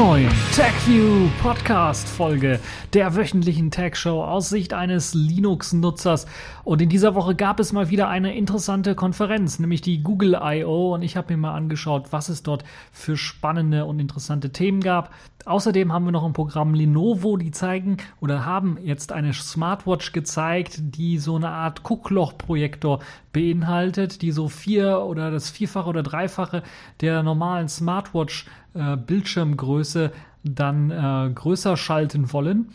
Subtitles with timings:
[0.00, 2.58] neuen TechView Podcast Folge
[2.94, 6.26] der wöchentlichen Tech Show aus Sicht eines Linux Nutzers.
[6.64, 10.94] Und in dieser Woche gab es mal wieder eine interessante Konferenz, nämlich die Google I.O.
[10.94, 15.10] Und ich habe mir mal angeschaut, was es dort für spannende und interessante Themen gab.
[15.44, 20.78] Außerdem haben wir noch ein Programm Lenovo, die zeigen oder haben jetzt eine Smartwatch gezeigt,
[20.80, 23.00] die so eine Art Guckloch-Projektor
[23.32, 26.62] beinhaltet, die so vier oder das Vierfache oder Dreifache
[27.00, 30.12] der normalen Smartwatch äh, Bildschirmgröße
[30.44, 32.72] dann äh, größer schalten wollen.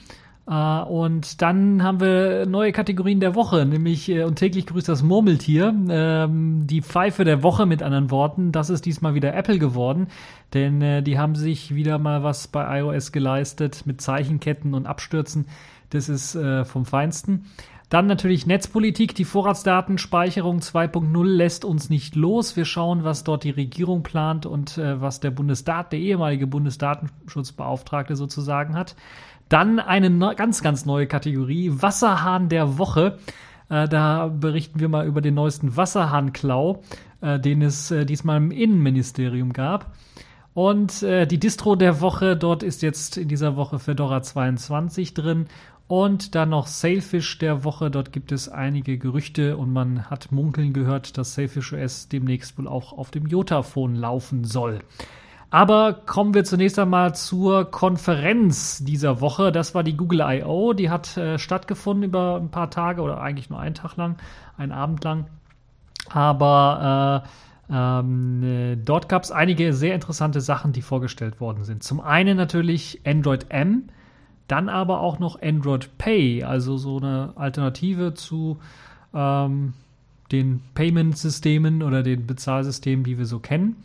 [0.48, 5.02] Uh, und dann haben wir neue Kategorien der Woche, nämlich äh, und täglich grüßt das
[5.02, 8.52] Murmeltier, ähm, die Pfeife der Woche mit anderen Worten.
[8.52, 10.06] Das ist diesmal wieder Apple geworden,
[10.54, 15.48] denn äh, die haben sich wieder mal was bei iOS geleistet mit Zeichenketten und Abstürzen.
[15.90, 17.46] Das ist äh, vom Feinsten.
[17.96, 19.16] Dann natürlich Netzpolitik.
[19.16, 22.58] Die Vorratsdatenspeicherung 2.0 lässt uns nicht los.
[22.58, 28.18] Wir schauen, was dort die Regierung plant und äh, was der Bundesdat, der ehemalige Bundesdatenschutzbeauftragte
[28.18, 28.98] sozusagen hat.
[29.48, 33.18] Dann eine ne ganz, ganz neue Kategorie, Wasserhahn der Woche.
[33.70, 36.84] Äh, da berichten wir mal über den neuesten Wasserhahnklau,
[37.22, 39.96] äh, den es äh, diesmal im Innenministerium gab.
[40.56, 45.48] Und äh, die Distro der Woche, dort ist jetzt in dieser Woche Fedora 22 drin.
[45.88, 47.92] Und dann noch Sailfish der Woche.
[47.92, 52.68] Dort gibt es einige Gerüchte und man hat munkeln gehört, dass Sailfish OS demnächst wohl
[52.68, 54.80] auch auf dem Jotaphone laufen soll.
[55.52, 59.52] Aber kommen wir zunächst einmal zur Konferenz dieser Woche.
[59.52, 60.74] Das war die Google I.O.
[60.74, 64.18] Die hat äh, stattgefunden über ein paar Tage oder eigentlich nur einen Tag lang,
[64.58, 65.28] einen Abend lang.
[66.10, 67.24] Aber
[67.70, 71.84] äh, ähm, äh, dort gab es einige sehr interessante Sachen, die vorgestellt worden sind.
[71.84, 73.84] Zum einen natürlich Android M,
[74.48, 78.58] dann aber auch noch Android Pay, also so eine Alternative zu
[79.14, 79.74] ähm,
[80.32, 83.76] den Payment-Systemen oder den Bezahlsystemen, die wir so kennen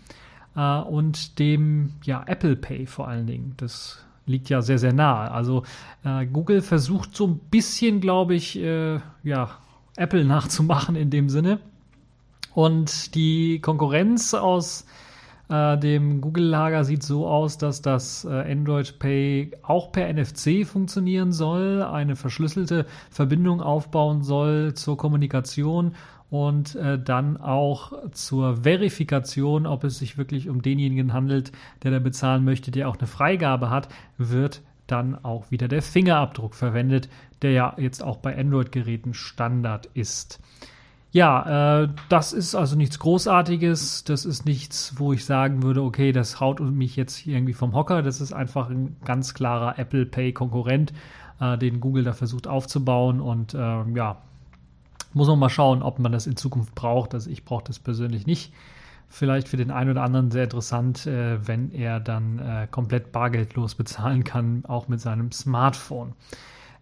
[0.56, 3.54] äh, und dem ja, Apple Pay vor allen Dingen.
[3.56, 5.30] Das liegt ja sehr, sehr nahe.
[5.30, 5.64] Also
[6.04, 9.50] äh, Google versucht so ein bisschen, glaube ich, äh, ja,
[9.96, 11.60] Apple nachzumachen in dem Sinne.
[12.54, 14.84] Und die Konkurrenz aus
[15.50, 21.32] äh, dem Google-Lager sieht so aus, dass das äh, Android Pay auch per NFC funktionieren
[21.32, 25.96] soll, eine verschlüsselte Verbindung aufbauen soll zur Kommunikation
[26.30, 31.50] und äh, dann auch zur Verifikation, ob es sich wirklich um denjenigen handelt,
[31.82, 36.54] der da bezahlen möchte, der auch eine Freigabe hat, wird dann auch wieder der Fingerabdruck
[36.54, 37.08] verwendet,
[37.42, 40.40] der ja jetzt auch bei Android-Geräten Standard ist.
[41.12, 44.04] Ja, äh, das ist also nichts Großartiges.
[44.04, 48.02] Das ist nichts, wo ich sagen würde, okay, das haut mich jetzt irgendwie vom Hocker.
[48.02, 50.92] Das ist einfach ein ganz klarer Apple Pay-Konkurrent,
[51.40, 53.20] äh, den Google da versucht aufzubauen.
[53.20, 54.18] Und äh, ja,
[55.12, 57.12] muss man mal schauen, ob man das in Zukunft braucht.
[57.12, 58.52] Also ich brauche das persönlich nicht.
[59.08, 63.74] Vielleicht für den einen oder anderen sehr interessant, äh, wenn er dann äh, komplett bargeldlos
[63.74, 66.14] bezahlen kann, auch mit seinem Smartphone.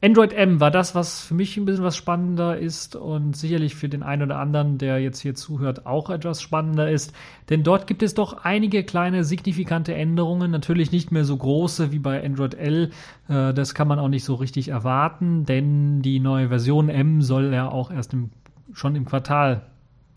[0.00, 3.88] Android M war das, was für mich ein bisschen was spannender ist und sicherlich für
[3.88, 7.12] den einen oder anderen, der jetzt hier zuhört, auch etwas spannender ist.
[7.50, 10.53] Denn dort gibt es doch einige kleine signifikante Änderungen.
[10.53, 12.91] Natürlich nicht mehr so große wie bei Android L.
[13.28, 17.53] Äh, das kann man auch nicht so richtig erwarten, denn die neue Version M soll
[17.53, 18.31] ja auch erst im,
[18.72, 19.62] schon im Quartal,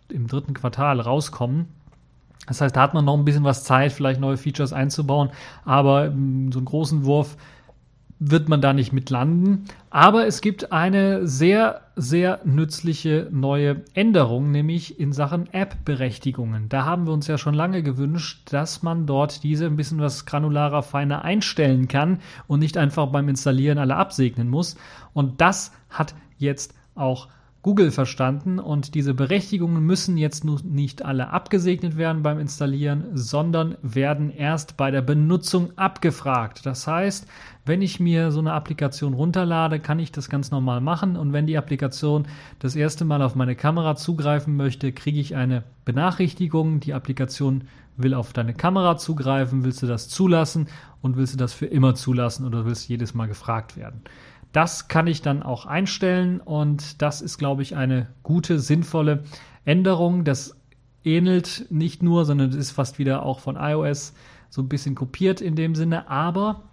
[0.09, 1.65] im dritten Quartal rauskommen.
[2.47, 5.29] Das heißt, da hat man noch ein bisschen was Zeit, vielleicht neue Features einzubauen,
[5.65, 7.37] aber mm, so einen großen Wurf
[8.23, 9.65] wird man da nicht mit landen.
[9.89, 16.69] Aber es gibt eine sehr, sehr nützliche neue Änderung, nämlich in Sachen App-Berechtigungen.
[16.69, 20.27] Da haben wir uns ja schon lange gewünscht, dass man dort diese ein bisschen was
[20.27, 24.77] granularer, feiner einstellen kann und nicht einfach beim Installieren alle absegnen muss.
[25.13, 27.27] Und das hat jetzt auch
[27.63, 33.77] Google verstanden und diese Berechtigungen müssen jetzt nur nicht alle abgesegnet werden beim Installieren, sondern
[33.83, 36.65] werden erst bei der Benutzung abgefragt.
[36.65, 37.27] Das heißt,
[37.63, 41.45] wenn ich mir so eine Applikation runterlade, kann ich das ganz normal machen und wenn
[41.45, 42.27] die Applikation
[42.57, 46.79] das erste Mal auf meine Kamera zugreifen möchte, kriege ich eine Benachrichtigung.
[46.79, 47.65] Die Applikation
[47.95, 50.67] will auf deine Kamera zugreifen, willst du das zulassen
[51.03, 54.01] und willst du das für immer zulassen oder willst jedes Mal gefragt werden?
[54.51, 59.23] Das kann ich dann auch einstellen und das ist, glaube ich, eine gute, sinnvolle
[59.63, 60.23] Änderung.
[60.25, 60.55] Das
[61.03, 64.13] ähnelt nicht nur, sondern es ist fast wieder auch von iOS
[64.49, 66.63] so ein bisschen kopiert in dem Sinne, aber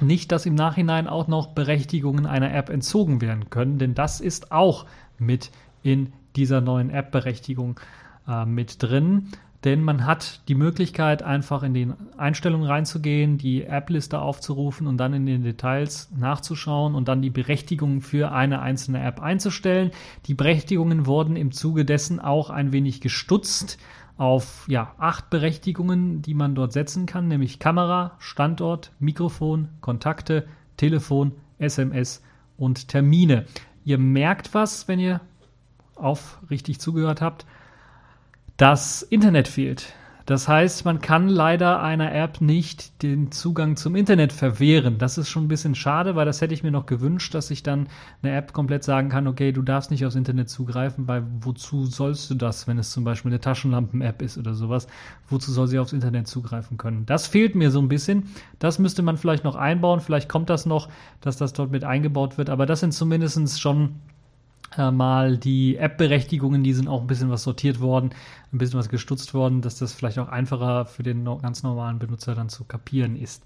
[0.00, 4.52] nicht, dass im Nachhinein auch noch Berechtigungen einer App entzogen werden können, denn das ist
[4.52, 4.84] auch
[5.18, 5.50] mit
[5.82, 7.80] in dieser neuen App-Berechtigung
[8.28, 9.28] äh, mit drin
[9.64, 15.14] denn man hat die Möglichkeit, einfach in die Einstellungen reinzugehen, die App-Liste aufzurufen und dann
[15.14, 19.90] in den Details nachzuschauen und dann die Berechtigungen für eine einzelne App einzustellen.
[20.26, 23.78] Die Berechtigungen wurden im Zuge dessen auch ein wenig gestutzt.
[24.18, 30.46] auf ja, acht Berechtigungen, die man dort setzen kann, nämlich Kamera, Standort, Mikrofon, Kontakte,
[30.78, 32.22] Telefon, SMS
[32.56, 33.44] und Termine.
[33.84, 35.20] Ihr merkt was, wenn ihr
[35.96, 37.46] aufrichtig zugehört habt.
[38.56, 39.92] Das Internet fehlt.
[40.24, 44.96] Das heißt, man kann leider einer App nicht den Zugang zum Internet verwehren.
[44.96, 47.62] Das ist schon ein bisschen schade, weil das hätte ich mir noch gewünscht, dass ich
[47.62, 47.86] dann
[48.22, 52.30] eine App komplett sagen kann, okay, du darfst nicht aufs Internet zugreifen, weil wozu sollst
[52.30, 54.88] du das, wenn es zum Beispiel eine Taschenlampen-App ist oder sowas?
[55.28, 57.04] Wozu soll sie aufs Internet zugreifen können?
[57.04, 58.30] Das fehlt mir so ein bisschen.
[58.58, 60.00] Das müsste man vielleicht noch einbauen.
[60.00, 60.88] Vielleicht kommt das noch,
[61.20, 62.48] dass das dort mit eingebaut wird.
[62.48, 63.96] Aber das sind zumindest schon
[64.76, 68.10] äh, mal die App-Berechtigungen, die sind auch ein bisschen was sortiert worden,
[68.52, 72.34] ein bisschen was gestutzt worden, dass das vielleicht auch einfacher für den ganz normalen Benutzer
[72.34, 73.44] dann zu kapieren ist.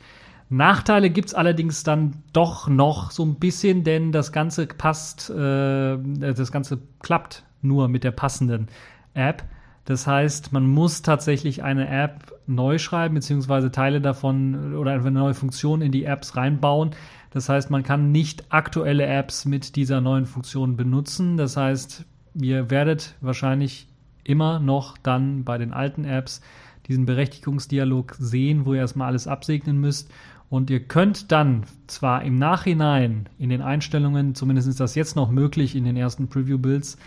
[0.48, 5.96] Nachteile gibt es allerdings dann doch noch so ein bisschen, denn das Ganze passt, äh,
[5.96, 8.66] das Ganze klappt nur mit der passenden
[9.14, 9.44] App.
[9.84, 15.34] Das heißt, man muss tatsächlich eine App neu schreiben, beziehungsweise Teile davon oder eine neue
[15.34, 16.90] Funktion in die Apps reinbauen.
[17.30, 21.36] Das heißt, man kann nicht aktuelle Apps mit dieser neuen Funktion benutzen.
[21.36, 22.04] Das heißt,
[22.34, 23.86] ihr werdet wahrscheinlich
[24.24, 26.40] immer noch dann bei den alten Apps
[26.86, 30.10] diesen Berechtigungsdialog sehen, wo ihr erstmal alles absegnen müsst.
[30.48, 35.30] Und ihr könnt dann zwar im Nachhinein in den Einstellungen, zumindest ist das jetzt noch
[35.30, 36.98] möglich in den ersten Preview-Builds,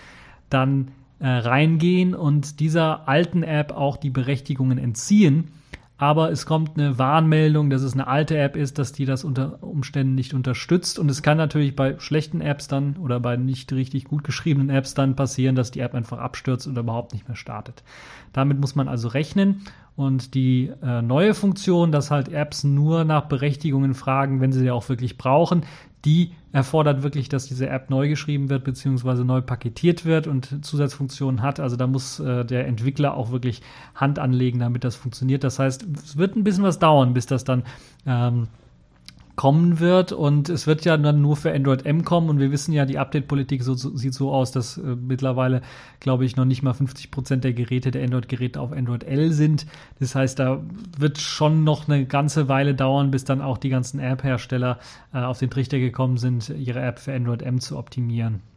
[0.49, 5.49] dann äh, reingehen und dieser alten App auch die Berechtigungen entziehen
[6.03, 9.63] aber es kommt eine Warnmeldung, dass es eine alte App ist, dass die das unter
[9.63, 10.99] Umständen nicht unterstützt.
[10.99, 14.95] Und es kann natürlich bei schlechten Apps dann oder bei nicht richtig gut geschriebenen Apps
[14.95, 17.83] dann passieren, dass die App einfach abstürzt oder überhaupt nicht mehr startet.
[18.33, 19.61] Damit muss man also rechnen.
[19.95, 24.71] Und die äh, neue Funktion, dass halt Apps nur nach Berechtigungen fragen, wenn sie sie
[24.71, 25.61] auch wirklich brauchen,
[26.05, 31.41] die erfordert wirklich, dass diese App neu geschrieben wird beziehungsweise neu paketiert wird und Zusatzfunktionen
[31.41, 31.59] hat.
[31.59, 33.61] Also da muss äh, der Entwickler auch wirklich
[33.95, 35.43] Hand anlegen, damit das funktioniert.
[35.43, 37.63] Das heißt, es wird ein bisschen was dauern, bis das dann
[38.05, 38.47] ähm,
[39.35, 42.71] kommen wird und es wird ja dann nur für Android M kommen und wir wissen
[42.71, 45.61] ja, die Update-Politik so, so, sieht so aus, dass äh, mittlerweile,
[45.99, 49.65] glaube ich, noch nicht mal 50 Prozent der Geräte, der Android-Geräte auf Android L sind.
[49.99, 50.61] Das heißt, da
[50.97, 54.77] wird schon noch eine ganze Weile dauern, bis dann auch die ganzen App-Hersteller
[55.13, 58.52] äh, auf den Trichter gekommen sind, ihre App für Android M zu optimieren.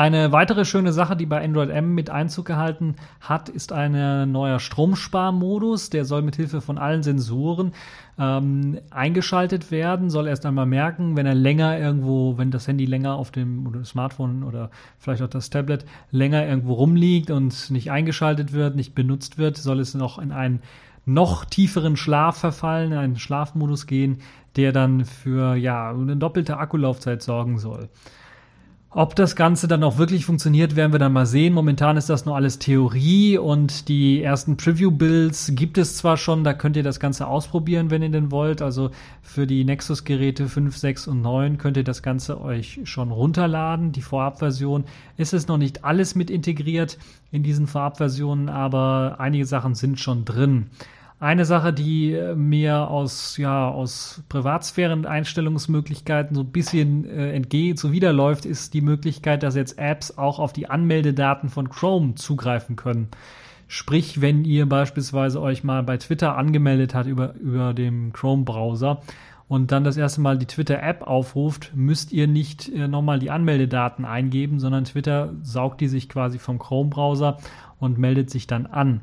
[0.00, 4.58] Eine weitere schöne Sache, die bei Android M mit Einzug gehalten hat, ist ein neuer
[4.58, 5.90] Stromsparmodus.
[5.90, 7.72] Der soll mit Hilfe von allen Sensoren
[8.18, 13.16] ähm, eingeschaltet werden, soll erst einmal merken, wenn er länger irgendwo, wenn das Handy länger
[13.16, 18.54] auf dem oder Smartphone oder vielleicht auch das Tablet länger irgendwo rumliegt und nicht eingeschaltet
[18.54, 20.62] wird, nicht benutzt wird, soll es noch in einen
[21.04, 24.22] noch tieferen Schlaf verfallen, einen Schlafmodus gehen,
[24.56, 27.90] der dann für ja eine doppelte Akkulaufzeit sorgen soll.
[28.92, 31.54] Ob das Ganze dann auch wirklich funktioniert, werden wir dann mal sehen.
[31.54, 36.54] Momentan ist das nur alles Theorie und die ersten Preview-Builds gibt es zwar schon, da
[36.54, 38.60] könnt ihr das Ganze ausprobieren, wenn ihr denn wollt.
[38.62, 38.90] Also
[39.22, 43.92] für die Nexus-Geräte 5, 6 und 9 könnt ihr das Ganze euch schon runterladen.
[43.92, 44.82] Die Vorabversion
[45.16, 46.98] ist es noch nicht alles mit integriert
[47.30, 50.66] in diesen Vorabversionen, aber einige Sachen sind schon drin.
[51.20, 58.46] Eine Sache, die äh, mir aus, ja, aus Privatsphären-Einstellungsmöglichkeiten so ein bisschen äh, entgeht, zuwiderläuft,
[58.46, 63.08] ist die Möglichkeit, dass jetzt Apps auch auf die Anmeldedaten von Chrome zugreifen können.
[63.68, 69.02] Sprich, wenn ihr beispielsweise euch mal bei Twitter angemeldet habt über, über dem Chrome-Browser
[69.46, 74.06] und dann das erste Mal die Twitter-App aufruft, müsst ihr nicht äh, nochmal die Anmeldedaten
[74.06, 77.36] eingeben, sondern Twitter saugt die sich quasi vom Chrome-Browser
[77.78, 79.02] und meldet sich dann an.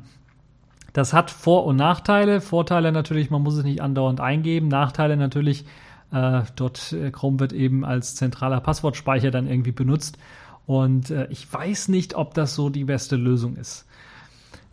[0.98, 2.40] Das hat Vor- und Nachteile.
[2.40, 4.66] Vorteile natürlich, man muss es nicht andauernd eingeben.
[4.66, 5.64] Nachteile natürlich,
[6.10, 10.18] äh, dort äh, Chrome wird eben als zentraler Passwortspeicher dann irgendwie benutzt.
[10.66, 13.86] Und äh, ich weiß nicht, ob das so die beste Lösung ist.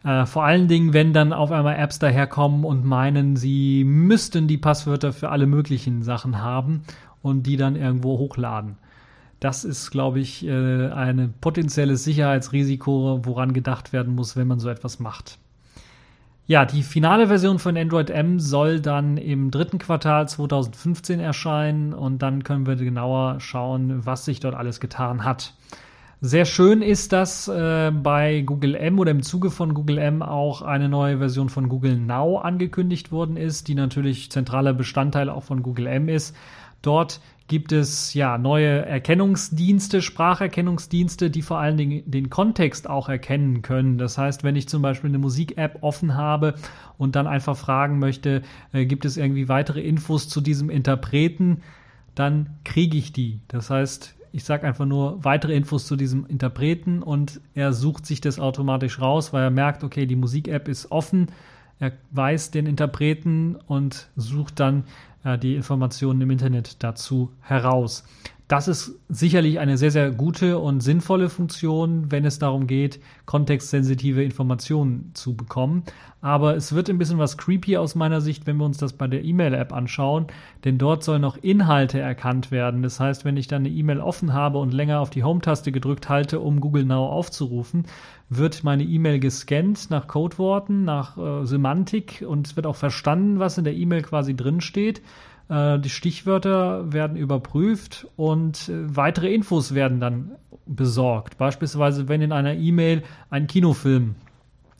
[0.04, 4.58] Äh, vor allen Dingen, wenn dann auf einmal Apps daherkommen und meinen, sie müssten die
[4.58, 6.86] Passwörter für alle möglichen Sachen haben
[7.22, 8.78] und die dann irgendwo hochladen.
[9.40, 14.70] Das ist, glaube ich, äh, ein potenzielles Sicherheitsrisiko, woran gedacht werden muss, wenn man so
[14.70, 15.38] etwas macht.
[16.48, 22.22] Ja, die finale Version von Android M soll dann im dritten Quartal 2015 erscheinen und
[22.22, 25.56] dann können wir genauer schauen, was sich dort alles getan hat.
[26.22, 30.62] Sehr schön ist, dass äh, bei Google M oder im Zuge von Google M auch
[30.62, 35.64] eine neue Version von Google Now angekündigt worden ist, die natürlich zentraler Bestandteil auch von
[35.64, 36.36] Google M ist.
[36.84, 43.62] Dort gibt es ja neue Erkennungsdienste, Spracherkennungsdienste, die vor allen Dingen den Kontext auch erkennen
[43.62, 43.98] können.
[43.98, 46.56] Das heißt, wenn ich zum Beispiel eine Musik-App offen habe
[46.98, 48.42] und dann einfach fragen möchte,
[48.74, 51.62] äh, gibt es irgendwie weitere Infos zu diesem Interpreten,
[52.16, 53.42] dann kriege ich die.
[53.48, 58.22] Das heißt, ich sage einfach nur weitere Infos zu diesem Interpreten und er sucht sich
[58.22, 61.28] das automatisch raus, weil er merkt, okay, die Musik-App ist offen,
[61.80, 64.86] er weiß den Interpreten und sucht dann
[65.42, 68.04] die Informationen im Internet dazu heraus.
[68.48, 74.24] Das ist sicherlich eine sehr, sehr gute und sinnvolle Funktion, wenn es darum geht, kontextsensitive
[74.24, 75.84] Informationen zu bekommen.
[76.22, 79.08] Aber es wird ein bisschen was creepy aus meiner Sicht, wenn wir uns das bei
[79.08, 80.28] der E-Mail-App anschauen,
[80.64, 82.84] denn dort sollen noch Inhalte erkannt werden.
[82.84, 86.08] Das heißt, wenn ich dann eine E-Mail offen habe und länger auf die Home-Taste gedrückt
[86.10, 87.86] halte, um Google Now aufzurufen,
[88.30, 93.58] wird meine E-Mail gescannt nach Codeworten, nach äh, Semantik und es wird auch verstanden, was
[93.58, 95.02] in der E-Mail quasi drin steht.
[95.50, 100.32] Äh, die Stichwörter werden überprüft und äh, weitere Infos werden dann
[100.66, 101.38] besorgt.
[101.38, 104.16] Beispielsweise, wenn in einer E-Mail ein Kinofilm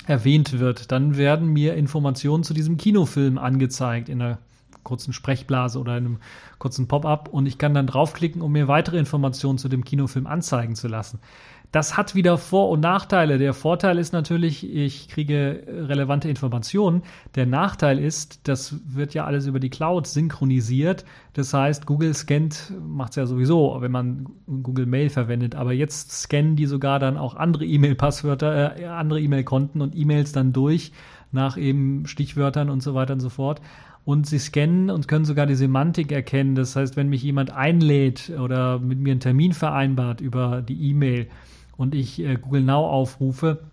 [0.08, 4.40] erwähnt wird, dann werden mir Informationen zu diesem Kinofilm angezeigt in einer
[4.86, 6.20] kurzen Sprechblase oder einem
[6.58, 10.76] kurzen Pop-up und ich kann dann draufklicken, um mir weitere Informationen zu dem Kinofilm anzeigen
[10.76, 11.20] zu lassen.
[11.76, 13.38] Das hat wieder Vor- und Nachteile.
[13.38, 17.04] Der Vorteil ist natürlich, ich kriege relevante Informationen.
[17.36, 21.04] Der Nachteil ist, das wird ja alles über die Cloud synchronisiert.
[21.34, 24.26] Das heißt, Google scannt, macht es ja sowieso, wenn man
[24.64, 25.56] Google Mail verwendet.
[25.56, 30.54] Aber jetzt scannen die sogar dann auch andere E-Mail-Passwörter, äh, andere E-Mail-Konten und E-Mails dann
[30.54, 30.94] durch
[31.34, 33.60] nach eben Stichwörtern und so weiter und so fort
[34.06, 36.56] und sie scannen und können sogar die Semantik erkennen.
[36.56, 41.28] Das heißt, wenn mich jemand einlädt oder mit mir einen Termin vereinbart über die E-Mail,
[41.78, 43.64] und ich äh, Google Now aufrufe,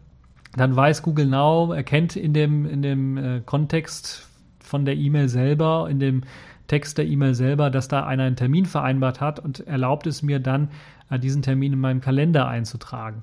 [0.56, 4.28] dann weiß Google Now, erkennt in dem, in dem äh, Kontext
[4.60, 6.22] von der E-Mail selber, in dem
[6.66, 10.40] Text der E-Mail selber, dass da einer einen Termin vereinbart hat und erlaubt es mir
[10.40, 10.68] dann,
[11.10, 13.22] äh, diesen Termin in meinem Kalender einzutragen.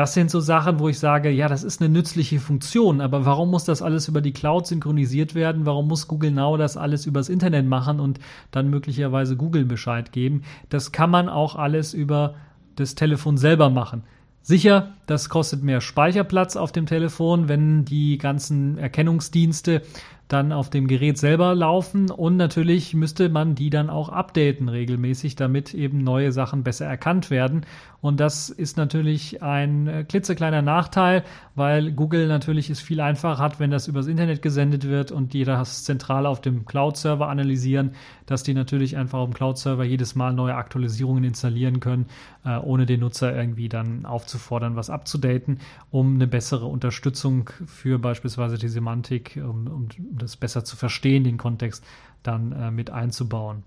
[0.00, 3.50] Das sind so Sachen, wo ich sage, ja, das ist eine nützliche Funktion, aber warum
[3.50, 5.66] muss das alles über die Cloud synchronisiert werden?
[5.66, 8.18] Warum muss Google Now das alles übers Internet machen und
[8.50, 10.44] dann möglicherweise Google Bescheid geben?
[10.70, 12.36] Das kann man auch alles über
[12.76, 14.02] das Telefon selber machen.
[14.40, 19.82] Sicher, das kostet mehr Speicherplatz auf dem Telefon, wenn die ganzen Erkennungsdienste
[20.28, 25.34] dann auf dem Gerät selber laufen und natürlich müsste man die dann auch updaten regelmäßig,
[25.34, 27.66] damit eben neue Sachen besser erkannt werden.
[28.00, 31.22] Und das ist natürlich ein äh, klitzekleiner Nachteil,
[31.54, 35.44] weil Google natürlich es viel einfacher hat, wenn das übers Internet gesendet wird und die
[35.44, 37.92] das zentral auf dem Cloud-Server analysieren,
[38.24, 42.06] dass die natürlich einfach auf dem Cloud-Server jedes Mal neue Aktualisierungen installieren können,
[42.44, 45.58] äh, ohne den Nutzer irgendwie dann aufzufordern, was abzudaten,
[45.90, 51.36] um eine bessere Unterstützung für beispielsweise die Semantik, um, um das besser zu verstehen, den
[51.36, 51.84] Kontext
[52.22, 53.62] dann äh, mit einzubauen.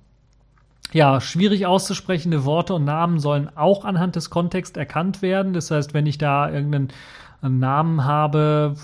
[0.92, 5.54] Ja, schwierig auszusprechende Worte und Namen sollen auch anhand des Kontexts erkannt werden.
[5.54, 6.90] Das heißt, wenn ich da irgendeinen
[7.42, 8.76] Namen habe,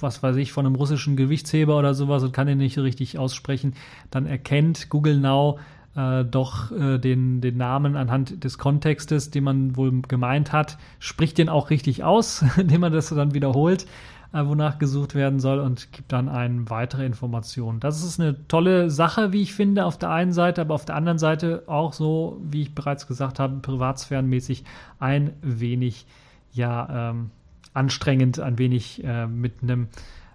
[0.00, 3.74] was weiß ich, von einem russischen Gewichtsheber oder sowas und kann den nicht richtig aussprechen,
[4.10, 5.60] dann erkennt Google Now
[5.94, 11.38] äh, doch äh, den, den Namen anhand des Kontextes, den man wohl gemeint hat, spricht
[11.38, 13.86] den auch richtig aus, indem man das dann wiederholt
[14.32, 17.80] äh, wonach gesucht werden soll und gibt dann eine weitere Information.
[17.80, 20.96] Das ist eine tolle Sache, wie ich finde, auf der einen Seite, aber auf der
[20.96, 24.64] anderen Seite auch so, wie ich bereits gesagt habe, privatsphärenmäßig
[24.98, 26.06] ein wenig,
[26.52, 27.30] ja, ähm,
[27.74, 29.88] anstrengend, ein wenig äh, mit einem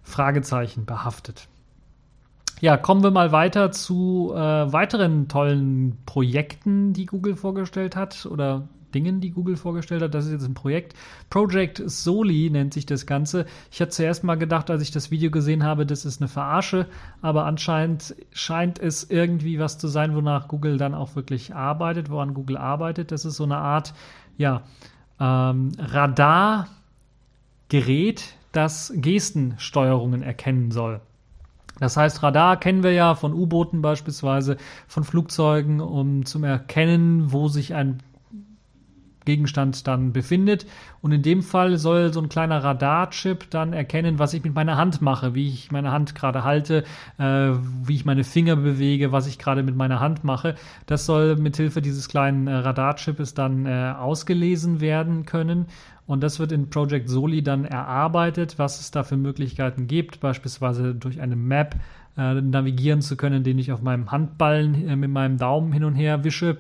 [0.03, 1.47] Fragezeichen behaftet.
[2.59, 8.67] Ja, kommen wir mal weiter zu äh, weiteren tollen Projekten, die Google vorgestellt hat oder
[8.93, 10.13] Dingen, die Google vorgestellt hat.
[10.13, 10.93] Das ist jetzt ein Projekt.
[11.29, 13.45] Project Soli nennt sich das Ganze.
[13.71, 16.87] Ich hatte zuerst mal gedacht, als ich das Video gesehen habe, das ist eine Verarsche,
[17.21, 22.33] aber anscheinend scheint es irgendwie was zu sein, wonach Google dann auch wirklich arbeitet, woran
[22.33, 23.11] Google arbeitet.
[23.11, 23.93] Das ist so eine Art,
[24.37, 24.63] ja,
[25.19, 26.67] ähm, Radargerät,
[28.51, 31.01] das Gestensteuerungen erkennen soll.
[31.79, 37.47] Das heißt, Radar kennen wir ja von U-Booten beispielsweise, von Flugzeugen, um zum Erkennen, wo
[37.49, 38.01] sich ein
[39.27, 40.65] Gegenstand dann befindet.
[41.01, 44.77] Und in dem Fall soll so ein kleiner Radarchip dann erkennen, was ich mit meiner
[44.77, 46.83] Hand mache, wie ich meine Hand gerade halte,
[47.19, 47.51] äh,
[47.83, 50.55] wie ich meine Finger bewege, was ich gerade mit meiner Hand mache.
[50.87, 55.67] Das soll mithilfe dieses kleinen äh, Radarchips dann äh, ausgelesen werden können.
[56.07, 60.95] Und das wird in Project Soli dann erarbeitet, was es da für Möglichkeiten gibt, beispielsweise
[60.95, 61.75] durch eine Map
[62.17, 65.95] äh, navigieren zu können, den ich auf meinem Handballen äh, mit meinem Daumen hin und
[65.95, 66.57] her wische.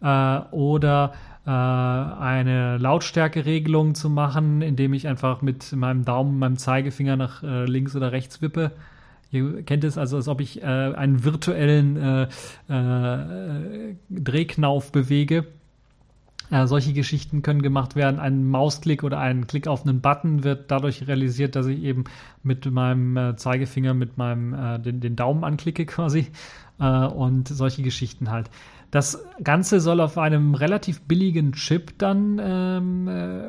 [0.00, 1.12] Äh, oder
[1.50, 7.94] eine Lautstärkeregelung zu machen, indem ich einfach mit meinem Daumen, meinem Zeigefinger nach äh, links
[7.94, 8.72] oder rechts wippe.
[9.30, 12.22] Ihr kennt es also, als ob ich äh, einen virtuellen äh,
[12.68, 15.46] äh, Drehknauf bewege.
[16.50, 18.20] Äh, solche Geschichten können gemacht werden.
[18.20, 22.04] Ein Mausklick oder ein Klick auf einen Button wird dadurch realisiert, dass ich eben
[22.42, 26.28] mit meinem äh, Zeigefinger mit meinem äh, den, den Daumen anklicke quasi
[26.78, 28.48] äh, und solche Geschichten halt.
[28.90, 33.42] Das Ganze soll auf einem relativ billigen Chip dann ähm, äh,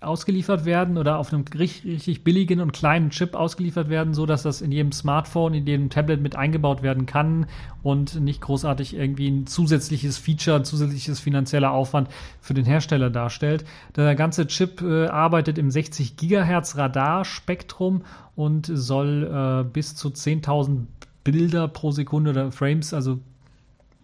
[0.00, 4.42] ausgeliefert werden oder auf einem richtig, richtig, billigen und kleinen Chip ausgeliefert werden, so dass
[4.42, 7.46] das in jedem Smartphone, in jedem Tablet mit eingebaut werden kann
[7.82, 12.08] und nicht großartig irgendwie ein zusätzliches Feature, ein zusätzliches finanzieller Aufwand
[12.40, 13.64] für den Hersteller darstellt.
[13.96, 18.02] Der ganze Chip äh, arbeitet im 60 Gigahertz Radarspektrum
[18.34, 20.84] und soll äh, bis zu 10.000
[21.24, 23.18] Bilder pro Sekunde oder Frames, also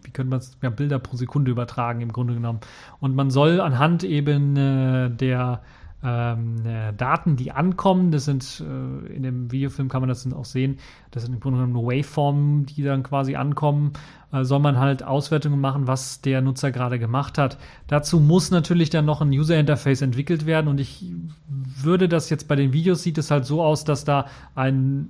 [0.03, 2.59] wie könnte man es, ja, Bilder pro Sekunde übertragen im Grunde genommen.
[2.99, 5.61] Und man soll anhand eben äh, der
[6.05, 10.33] ähm, äh, Daten, die ankommen, das sind äh, in dem Videofilm kann man das dann
[10.33, 10.77] auch sehen,
[11.11, 13.93] das sind im Grunde genommen Waveformen, die dann quasi ankommen,
[14.33, 17.57] äh, soll man halt Auswertungen machen, was der Nutzer gerade gemacht hat.
[17.87, 21.05] Dazu muss natürlich dann noch ein User Interface entwickelt werden und ich
[21.47, 25.09] würde das jetzt bei den Videos sieht es halt so aus, dass da ein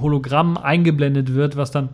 [0.00, 1.90] Hologramm eingeblendet wird, was dann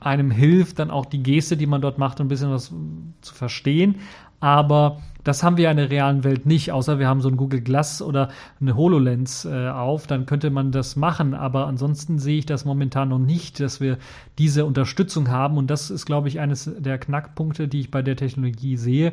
[0.00, 2.72] einem hilft, dann auch die Geste, die man dort macht, ein bisschen was
[3.20, 3.96] zu verstehen.
[4.40, 7.60] Aber das haben wir in der realen Welt nicht, außer wir haben so ein Google
[7.60, 8.28] Glass oder
[8.60, 11.34] eine HoloLens äh, auf, dann könnte man das machen.
[11.34, 13.98] Aber ansonsten sehe ich das momentan noch nicht, dass wir
[14.38, 15.58] diese Unterstützung haben.
[15.58, 19.12] Und das ist, glaube ich, eines der Knackpunkte, die ich bei der Technologie sehe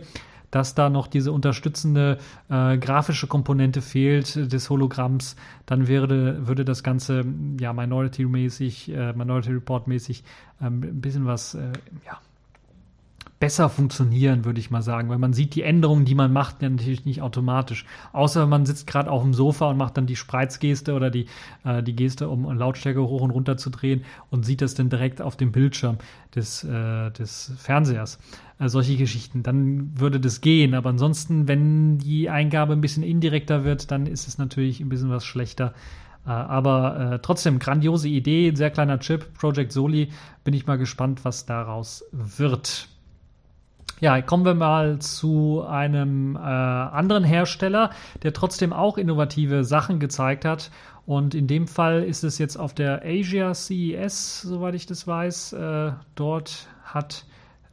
[0.56, 2.18] dass da noch diese unterstützende
[2.50, 5.36] äh, grafische Komponente fehlt des Hologramms,
[5.66, 7.26] dann würde, würde das Ganze
[7.60, 10.24] ja Minority-mäßig, äh, Minority Report-mäßig
[10.62, 11.74] ähm, ein bisschen was äh,
[12.06, 12.22] ja,
[13.46, 16.70] besser funktionieren, würde ich mal sagen, weil man sieht die Änderungen, die man macht, ja
[16.70, 17.86] natürlich nicht automatisch.
[18.12, 21.28] Außer man sitzt gerade auf dem Sofa und macht dann die Spreizgeste oder die,
[21.64, 25.22] äh, die Geste, um Lautstärke hoch und runter zu drehen und sieht das dann direkt
[25.22, 26.00] auf dem Bildschirm
[26.34, 28.18] des, äh, des Fernsehers.
[28.58, 30.74] Äh, solche Geschichten, dann würde das gehen.
[30.74, 35.12] Aber ansonsten, wenn die Eingabe ein bisschen indirekter wird, dann ist es natürlich ein bisschen
[35.12, 35.76] was schlechter.
[36.26, 40.10] Äh, aber äh, trotzdem, grandiose Idee, sehr kleiner Chip, Project Soli.
[40.44, 42.90] Bin ich mal gespannt, was daraus wird.
[44.02, 47.92] Ja, kommen wir mal zu einem äh, anderen Hersteller,
[48.24, 50.70] der trotzdem auch innovative Sachen gezeigt hat.
[51.06, 55.54] Und in dem Fall ist es jetzt auf der Asia CES, soweit ich das weiß.
[55.54, 57.26] Äh, dort hat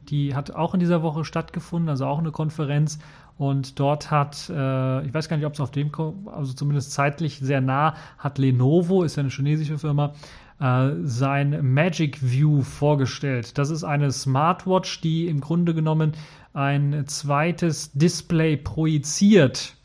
[0.09, 2.99] die hat auch in dieser Woche stattgefunden, also auch eine Konferenz.
[3.37, 5.91] Und dort hat, äh, ich weiß gar nicht, ob es auf dem,
[6.27, 10.13] also zumindest zeitlich sehr nah, hat Lenovo, ist ja eine chinesische Firma,
[10.63, 13.57] äh, sein Magic View vorgestellt.
[13.57, 16.13] Das ist eine Smartwatch, die im Grunde genommen
[16.53, 19.75] ein zweites Display projiziert.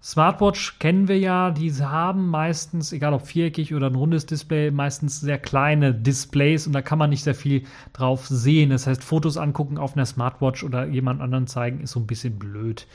[0.00, 5.20] Smartwatch kennen wir ja, diese haben meistens, egal ob viereckig oder ein rundes Display, meistens
[5.20, 8.70] sehr kleine Displays und da kann man nicht sehr viel drauf sehen.
[8.70, 12.38] Das heißt, Fotos angucken auf einer Smartwatch oder jemand anderen zeigen, ist so ein bisschen
[12.38, 12.86] blöd.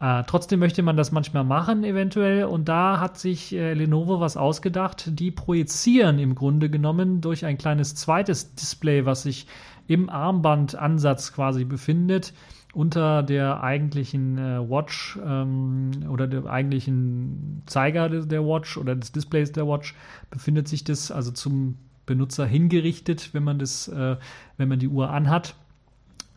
[0.00, 2.44] Äh, trotzdem möchte man das manchmal machen, eventuell.
[2.44, 5.10] Und da hat sich äh, Lenovo was ausgedacht.
[5.18, 9.46] Die projizieren im Grunde genommen durch ein kleines zweites Display, was sich
[9.86, 12.32] im Armbandansatz quasi befindet,
[12.72, 19.52] unter der eigentlichen äh, Watch ähm, oder der eigentlichen Zeiger der Watch oder des Displays
[19.52, 19.94] der Watch
[20.30, 24.16] befindet sich das also zum Benutzer hingerichtet, wenn man das, äh,
[24.56, 25.56] wenn man die Uhr anhat.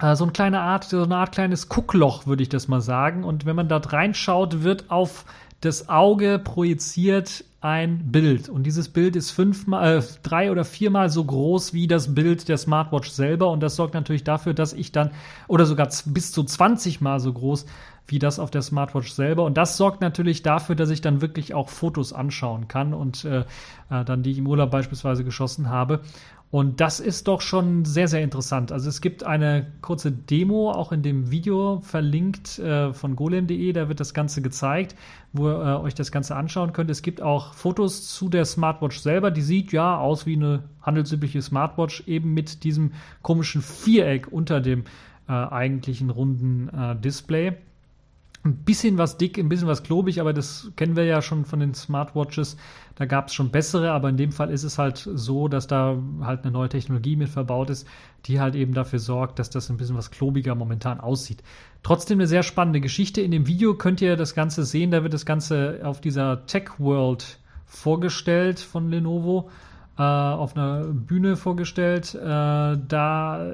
[0.04, 3.24] Äh, so eine kleine Art, so eine Art kleines Guckloch, würde ich das mal sagen.
[3.24, 5.26] Und wenn man dort reinschaut, wird auf
[5.62, 8.50] das Auge projiziert ein Bild.
[8.50, 12.58] Und dieses Bild ist fünfmal, äh, drei oder viermal so groß wie das Bild der
[12.58, 13.50] Smartwatch selber.
[13.52, 15.12] Und das sorgt natürlich dafür, dass ich dann,
[15.48, 17.66] oder sogar bis zu 20 mal so groß
[18.06, 19.46] wie das auf der Smartwatch selber.
[19.46, 23.46] Und das sorgt natürlich dafür, dass ich dann wirklich auch Fotos anschauen kann und äh,
[23.90, 26.02] äh dann die ich im Urlaub beispielsweise geschossen habe.
[26.54, 28.72] Und das ist doch schon sehr, sehr interessant.
[28.72, 33.88] Also es gibt eine kurze Demo, auch in dem Video verlinkt äh, von golem.de, da
[33.90, 34.96] wird das Ganze gezeigt,
[35.32, 36.92] wo ihr äh, euch das Ganze anschauen könnt.
[36.92, 41.42] Es gibt auch Fotos zu der Smartwatch selber, die sieht ja aus wie eine handelsübliche
[41.42, 44.84] Smartwatch, eben mit diesem komischen Viereck unter dem
[45.28, 47.54] äh, eigentlichen runden äh, Display
[48.46, 51.62] ein bisschen was dick, ein bisschen was klobig, aber das kennen wir ja schon von
[51.62, 52.58] den Smartwatches.
[52.96, 55.98] Da gab es schon bessere, aber in dem Fall ist es halt so, dass da
[56.22, 57.88] halt eine neue Technologie mit verbaut ist,
[58.26, 61.42] die halt eben dafür sorgt, dass das ein bisschen was klobiger momentan aussieht.
[61.84, 63.22] Trotzdem eine sehr spannende Geschichte.
[63.22, 64.92] In dem Video könnt ihr das Ganze sehen.
[64.92, 67.40] Da wird das Ganze auf dieser Tech World
[67.74, 69.50] vorgestellt von Lenovo,
[69.98, 72.16] äh, auf einer Bühne vorgestellt.
[72.16, 72.20] Äh,
[72.88, 73.46] da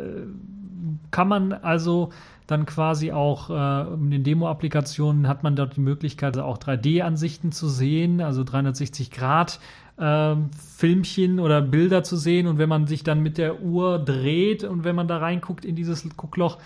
[1.12, 2.12] kann man also
[2.48, 7.52] dann quasi auch äh, in den Demo-Applikationen hat man dort die Möglichkeit, also auch 3D-Ansichten
[7.52, 9.60] zu sehen, also 360 Grad
[9.98, 10.36] äh,
[10.78, 12.48] Filmchen oder Bilder zu sehen.
[12.48, 15.76] Und wenn man sich dann mit der Uhr dreht und wenn man da reinguckt in
[15.76, 16.58] dieses Guckloch,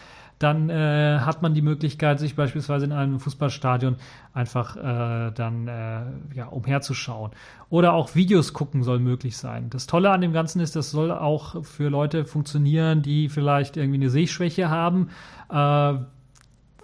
[0.44, 3.96] dann äh, hat man die Möglichkeit, sich beispielsweise in einem Fußballstadion
[4.34, 6.02] einfach äh, dann äh,
[6.36, 7.32] ja, umherzuschauen.
[7.70, 9.70] Oder auch Videos gucken soll möglich sein.
[9.70, 14.00] Das Tolle an dem Ganzen ist, das soll auch für Leute funktionieren, die vielleicht irgendwie
[14.00, 15.10] eine Sehschwäche haben.
[15.50, 15.94] Äh,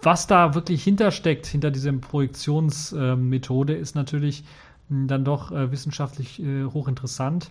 [0.02, 4.44] was da wirklich hintersteckt, hinter dieser Projektionsmethode, ist natürlich
[4.88, 7.50] hm, dann doch äh, wissenschaftlich äh, hochinteressant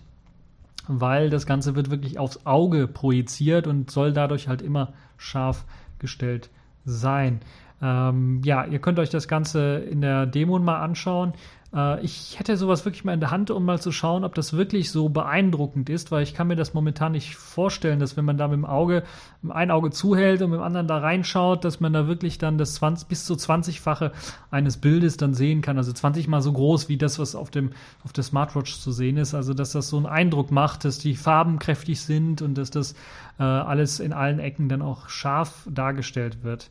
[0.92, 5.64] weil das Ganze wird wirklich aufs Auge projiziert und soll dadurch halt immer scharf
[6.00, 6.50] gestellt
[6.84, 7.40] sein.
[7.82, 11.32] Ähm, ja, ihr könnt euch das Ganze in der Demo mal anschauen.
[11.74, 14.52] Äh, ich hätte sowas wirklich mal in der Hand, um mal zu schauen, ob das
[14.52, 18.36] wirklich so beeindruckend ist, weil ich kann mir das momentan nicht vorstellen, dass wenn man
[18.36, 19.04] da mit dem Auge,
[19.48, 22.74] ein Auge zuhält und mit dem anderen da reinschaut, dass man da wirklich dann das
[22.74, 24.12] 20, bis zu 20-fache
[24.50, 25.78] eines Bildes dann sehen kann.
[25.78, 27.70] Also 20 mal so groß wie das, was auf dem,
[28.04, 29.34] auf der Smartwatch zu sehen ist.
[29.34, 32.94] Also, dass das so einen Eindruck macht, dass die Farben kräftig sind und dass das
[33.40, 36.70] äh, alles in allen Ecken dann auch scharf dargestellt wird.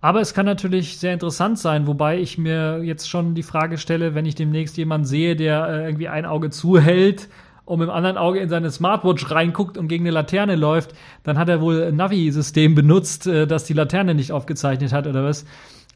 [0.00, 4.14] Aber es kann natürlich sehr interessant sein, wobei ich mir jetzt schon die Frage stelle,
[4.14, 7.28] wenn ich demnächst jemanden sehe, der äh, irgendwie ein Auge zuhält
[7.64, 11.38] und mit dem anderen Auge in seine Smartwatch reinguckt und gegen eine Laterne läuft, dann
[11.38, 15.44] hat er wohl ein Navi-System benutzt, äh, das die Laterne nicht aufgezeichnet hat oder was.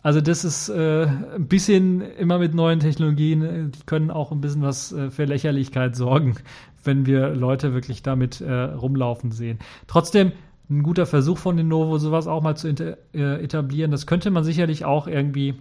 [0.02, 4.40] Also das ist äh, ein bisschen immer mit neuen Technologien, äh, die können auch ein
[4.40, 6.34] bisschen was äh, für Lächerlichkeit sorgen,
[6.84, 9.58] wenn wir Leute wirklich damit äh, rumlaufen sehen.
[9.86, 10.32] Trotzdem,
[10.68, 13.90] ein guter Versuch von Lenovo, sowas auch mal zu äh, etablieren.
[13.90, 15.54] Das könnte man sicherlich auch irgendwie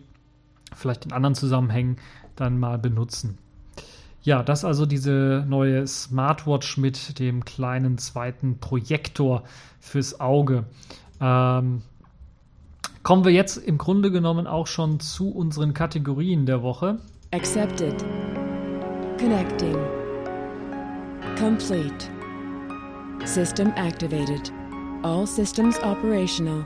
[0.73, 1.97] vielleicht in anderen Zusammenhängen
[2.35, 3.37] dann mal benutzen.
[4.23, 9.43] Ja, das also diese neue Smartwatch mit dem kleinen zweiten Projektor
[9.79, 10.65] fürs Auge.
[11.19, 11.81] Ähm,
[13.03, 16.99] kommen wir jetzt im Grunde genommen auch schon zu unseren Kategorien der Woche.
[17.31, 17.95] Accepted.
[19.19, 19.77] Connecting.
[21.39, 22.09] Complete.
[23.25, 24.51] System activated.
[25.03, 26.65] All systems operational.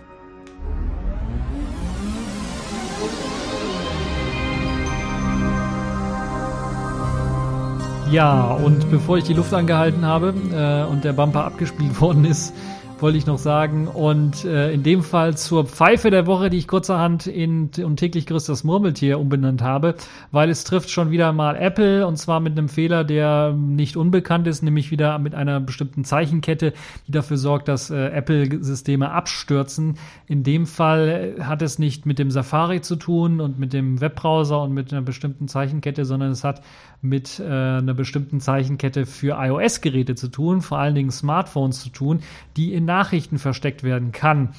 [8.12, 12.54] Ja, und bevor ich die Luft angehalten habe äh, und der Bumper abgespielt worden ist,
[13.00, 13.88] wollte ich noch sagen.
[13.88, 18.26] Und äh, in dem Fall zur Pfeife der Woche, die ich kurzerhand in und täglich
[18.26, 19.96] grüßt das Murmeltier umbenannt habe,
[20.32, 24.48] weil es trifft schon wieder mal Apple und zwar mit einem Fehler, der nicht unbekannt
[24.48, 26.74] ist, nämlich wieder mit einer bestimmten Zeichenkette,
[27.08, 29.98] die dafür sorgt, dass äh, Apple-Systeme abstürzen.
[30.28, 34.62] In dem Fall hat es nicht mit dem Safari zu tun und mit dem Webbrowser
[34.62, 36.62] und mit einer bestimmten Zeichenkette, sondern es hat
[37.02, 42.20] mit äh, einer bestimmten Zeichenkette für iOS-Geräte zu tun, vor allen Dingen Smartphones zu tun,
[42.58, 44.54] die in Nachrichten versteckt werden kann.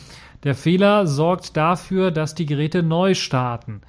[0.44, 3.80] Der Fehler sorgt dafür, dass die Geräte neu starten.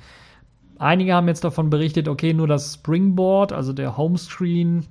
[0.80, 4.86] Einige haben jetzt davon berichtet, okay, nur das Springboard, also der Homescreen,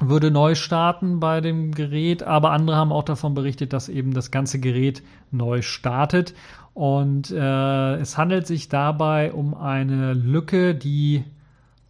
[0.00, 4.30] würde neu starten bei dem Gerät, aber andere haben auch davon berichtet, dass eben das
[4.30, 6.34] ganze Gerät neu startet.
[6.72, 11.24] Und äh, es handelt sich dabei um eine Lücke, die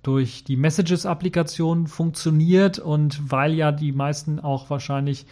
[0.02, 5.26] durch die Messages-Applikation funktioniert und weil ja die meisten auch wahrscheinlich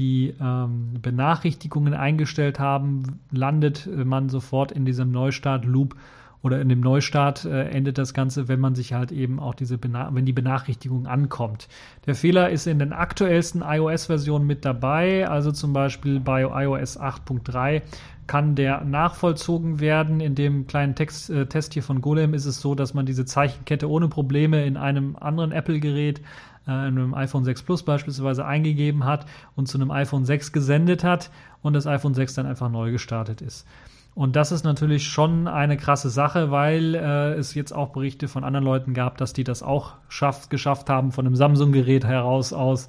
[0.00, 5.94] die ähm, Benachrichtigungen eingestellt haben, landet man sofort in diesem Neustart-Loop
[6.42, 9.76] oder in dem Neustart äh, endet das Ganze, wenn man sich halt eben auch diese,
[9.76, 11.68] Bena wenn die Benachrichtigung ankommt.
[12.06, 17.82] Der Fehler ist in den aktuellsten iOS-Versionen mit dabei, also zum Beispiel bei iOS 8.3
[18.26, 20.20] kann der nachvollzogen werden.
[20.20, 23.24] In dem kleinen Text, äh, Test hier von Golem ist es so, dass man diese
[23.24, 26.22] Zeichenkette ohne Probleme in einem anderen Apple-Gerät,
[26.66, 31.30] in einem iPhone 6 Plus beispielsweise, eingegeben hat und zu einem iPhone 6 gesendet hat
[31.62, 33.66] und das iPhone 6 dann einfach neu gestartet ist.
[34.14, 38.44] Und das ist natürlich schon eine krasse Sache, weil äh, es jetzt auch Berichte von
[38.44, 42.88] anderen Leuten gab, dass die das auch schafft, geschafft haben, von einem Samsung-Gerät heraus aus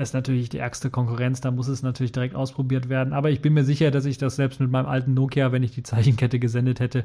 [0.00, 3.12] ist natürlich die ärgste Konkurrenz, da muss es natürlich direkt ausprobiert werden.
[3.12, 5.72] Aber ich bin mir sicher, dass ich das selbst mit meinem alten Nokia, wenn ich
[5.72, 7.04] die Zeichenkette gesendet hätte,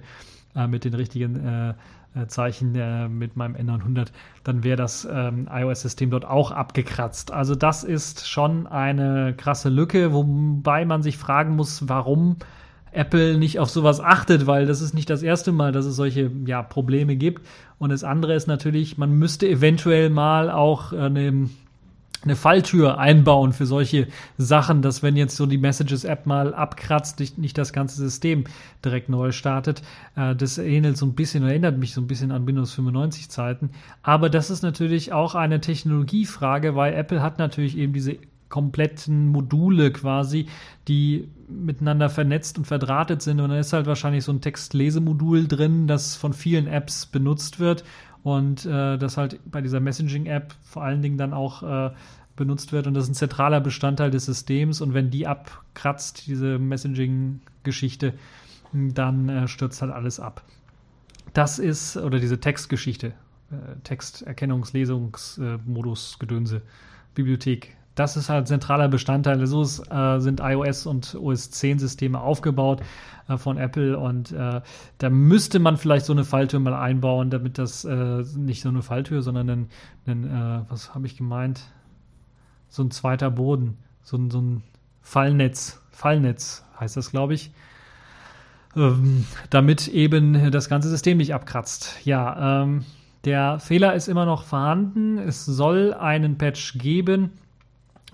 [0.56, 1.70] äh, mit den richtigen äh,
[2.16, 4.08] äh Zeichen äh, mit meinem N900,
[4.44, 7.32] dann wäre das ähm, iOS-System dort auch abgekratzt.
[7.32, 12.38] Also das ist schon eine krasse Lücke, wobei man sich fragen muss, warum
[12.92, 16.32] Apple nicht auf sowas achtet, weil das ist nicht das erste Mal, dass es solche
[16.46, 17.46] ja, Probleme gibt.
[17.78, 21.50] Und das andere ist natürlich, man müsste eventuell mal auch eine
[22.26, 24.08] eine Falltür einbauen für solche
[24.38, 28.44] Sachen, dass wenn jetzt so die Messages-App mal abkratzt, nicht, nicht das ganze System
[28.84, 29.82] direkt neu startet.
[30.16, 33.70] Äh, das ähnelt so ein bisschen, erinnert mich so ein bisschen an Windows 95 Zeiten.
[34.04, 38.18] Aber das ist natürlich auch eine Technologiefrage, weil Apple hat natürlich eben diese
[38.50, 40.48] kompletten Module quasi,
[40.88, 43.40] die miteinander vernetzt und verdrahtet sind.
[43.40, 47.84] Und da ist halt wahrscheinlich so ein Textlesemodul drin, das von vielen Apps benutzt wird
[48.26, 51.92] und äh, das halt bei dieser Messaging-App vor allen Dingen dann auch äh,
[52.36, 56.58] benutzt wird und das ist ein zentraler Bestandteil des Systems und wenn die abkratzt, diese
[56.58, 58.16] Messaging-Geschichte,
[58.74, 60.42] dann äh, stürzt halt alles ab.
[61.34, 63.10] Das ist, oder diese Textgeschichte,
[63.52, 66.64] äh, Texterkennungslesungsmodus, Gedönse,
[67.14, 67.78] Bibliothek.
[67.96, 69.46] Das ist halt zentraler Bestandteil.
[69.48, 72.82] So ist, äh, sind iOS und OS 10 Systeme aufgebaut
[73.28, 74.62] äh, von Apple und äh,
[74.98, 78.82] da müsste man vielleicht so eine Falltür mal einbauen, damit das äh, nicht so eine
[78.82, 79.70] Falltür, sondern ein,
[80.06, 81.62] ein äh, was habe ich gemeint?
[82.68, 84.64] So ein zweiter Boden, so ein, so ein
[85.02, 87.52] Fallnetz, Fallnetz heißt das, glaube ich
[88.76, 91.96] ähm, damit eben das ganze System nicht abkratzt.
[92.04, 92.86] Ja, ähm,
[93.24, 95.18] der Fehler ist immer noch vorhanden.
[95.18, 97.32] Es soll einen Patch geben.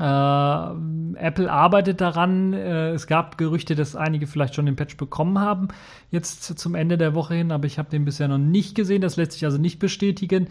[0.01, 2.53] Äh, Apple arbeitet daran.
[2.53, 5.67] Äh, es gab Gerüchte, dass einige vielleicht schon den Patch bekommen haben,
[6.09, 9.01] jetzt zum Ende der Woche hin, aber ich habe den bisher noch nicht gesehen.
[9.01, 10.47] Das lässt sich also nicht bestätigen.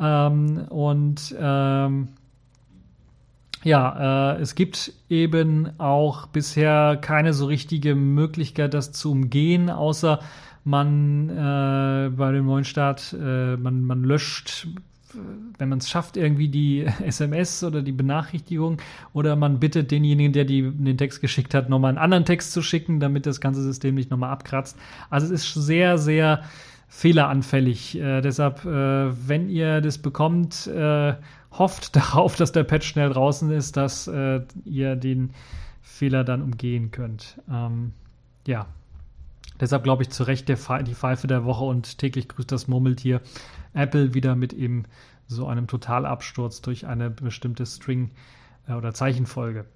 [0.00, 2.08] Ähm, und ähm,
[3.62, 10.20] ja, äh, es gibt eben auch bisher keine so richtige Möglichkeit, das zu umgehen, außer
[10.64, 14.66] man äh, bei dem neuen Start, äh, man, man löscht,
[15.58, 18.78] wenn man es schafft, irgendwie die SMS oder die Benachrichtigung
[19.12, 22.62] oder man bittet denjenigen, der die, den Text geschickt hat, nochmal einen anderen Text zu
[22.62, 24.76] schicken, damit das ganze System nicht nochmal abkratzt.
[25.10, 26.42] Also es ist sehr, sehr
[26.88, 27.98] fehleranfällig.
[27.98, 31.14] Äh, deshalb, äh, wenn ihr das bekommt, äh,
[31.50, 35.30] hofft darauf, dass der Patch schnell draußen ist, dass äh, ihr den
[35.82, 37.40] Fehler dann umgehen könnt.
[37.50, 37.92] Ähm,
[38.46, 38.66] ja,
[39.60, 43.20] deshalb glaube ich zu Recht der die Pfeife der Woche und täglich grüßt das Murmeltier.
[43.74, 44.84] Apple wieder mit eben
[45.26, 48.10] so einem Totalabsturz durch eine bestimmte String-
[48.68, 49.66] äh, oder Zeichenfolge.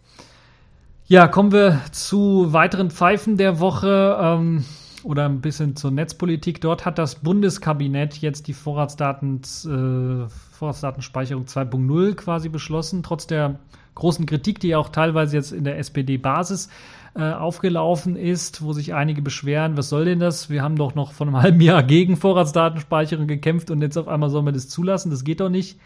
[1.07, 4.19] Ja, kommen wir zu weiteren Pfeifen der Woche.
[4.21, 4.65] Ähm,
[5.05, 6.61] oder ein bisschen zur Netzpolitik.
[6.61, 13.59] Dort hat das Bundeskabinett jetzt die Vorratsdaten, äh, Vorratsdatenspeicherung 2.0 quasi beschlossen, trotz der
[13.95, 16.69] großen Kritik, die auch teilweise jetzt in der SPD-Basis
[17.15, 20.51] äh, aufgelaufen ist, wo sich einige beschweren, was soll denn das?
[20.51, 24.31] Wir haben doch noch vor einem halben Jahr gegen Vorratsdatenspeicherung gekämpft und jetzt auf einmal
[24.31, 25.79] sollen wir das zulassen, das geht doch nicht.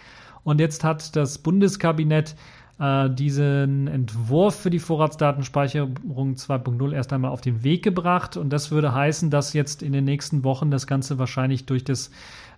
[0.44, 2.34] Und jetzt hat das Bundeskabinett
[2.78, 8.36] äh, diesen Entwurf für die Vorratsdatenspeicherung 2.0 erst einmal auf den Weg gebracht.
[8.36, 12.10] Und das würde heißen, dass jetzt in den nächsten Wochen das Ganze wahrscheinlich durch, das,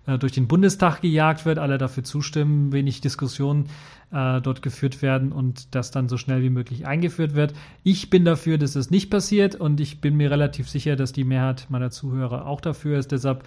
[0.07, 3.69] äh, durch den Bundestag gejagt wird, alle dafür zustimmen, wenig Diskussionen
[4.11, 7.53] äh, dort geführt werden und das dann so schnell wie möglich eingeführt wird.
[7.83, 11.23] Ich bin dafür, dass das nicht passiert und ich bin mir relativ sicher, dass die
[11.23, 13.11] Mehrheit meiner Zuhörer auch dafür ist.
[13.11, 13.43] Deshalb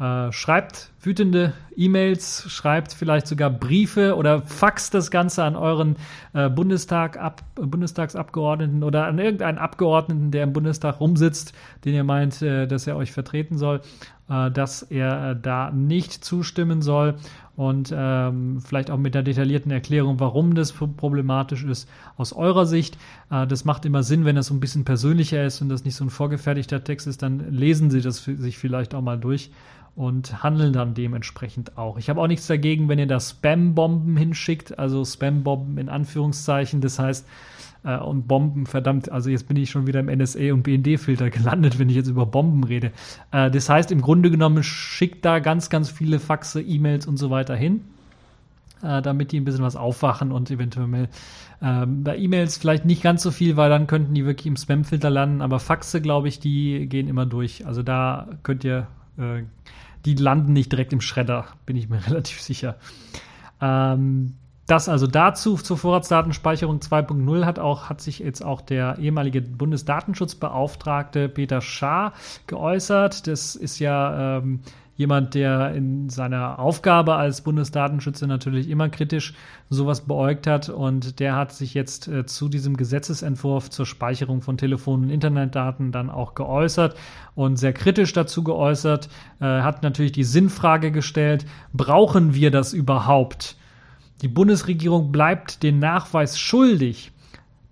[0.00, 5.96] äh, schreibt wütende E-Mails, schreibt vielleicht sogar Briefe oder faxt das Ganze an euren
[6.32, 11.52] äh, Bundestag ab, Bundestagsabgeordneten oder an irgendeinen Abgeordneten, der im Bundestag rumsitzt,
[11.84, 13.82] den ihr meint, äh, dass er euch vertreten soll,
[14.30, 17.16] äh, dass er äh, da nicht zustimmen soll
[17.56, 22.96] und ähm, vielleicht auch mit der detaillierten Erklärung, warum das problematisch ist aus eurer Sicht.
[23.28, 26.04] Das macht immer Sinn, wenn das so ein bisschen persönlicher ist und das nicht so
[26.04, 29.50] ein vorgefertigter Text ist, dann lesen Sie das sich vielleicht auch mal durch
[29.96, 31.98] und handeln dann dementsprechend auch.
[31.98, 36.98] Ich habe auch nichts dagegen, wenn ihr da Spam-Bomben hinschickt, also Spam-Bomben in Anführungszeichen, das
[36.98, 37.26] heißt,
[37.84, 41.78] äh, und Bomben, verdammt, also jetzt bin ich schon wieder im NSA und BND-Filter gelandet,
[41.78, 42.92] wenn ich jetzt über Bomben rede.
[43.32, 47.30] Äh, das heißt, im Grunde genommen schickt da ganz, ganz viele Faxe, E-Mails und so
[47.30, 47.82] weiter hin,
[48.82, 51.08] äh, damit die ein bisschen was aufwachen und eventuell
[51.62, 55.10] ähm, bei E-Mails vielleicht nicht ganz so viel, weil dann könnten die wirklich im Spam-Filter
[55.10, 57.66] landen, aber Faxe, glaube ich, die gehen immer durch.
[57.66, 58.86] Also da könnt ihr
[59.20, 59.44] äh,
[60.04, 62.76] die landen nicht direkt im Schredder, bin ich mir relativ sicher.
[63.60, 64.34] Ähm,
[64.66, 71.28] das also dazu zur Vorratsdatenspeicherung 2.0 hat auch hat sich jetzt auch der ehemalige Bundesdatenschutzbeauftragte
[71.28, 72.12] Peter Schaar
[72.46, 73.26] geäußert.
[73.26, 74.60] Das ist ja ähm,
[75.00, 79.32] jemand, der in seiner Aufgabe als Bundesdatenschützer natürlich immer kritisch
[79.70, 84.58] sowas beäugt hat und der hat sich jetzt äh, zu diesem Gesetzesentwurf zur Speicherung von
[84.58, 86.96] Telefon- und Internetdaten dann auch geäußert
[87.34, 89.08] und sehr kritisch dazu geäußert,
[89.40, 93.56] äh, hat natürlich die Sinnfrage gestellt, brauchen wir das überhaupt?
[94.20, 97.10] Die Bundesregierung bleibt den Nachweis schuldig,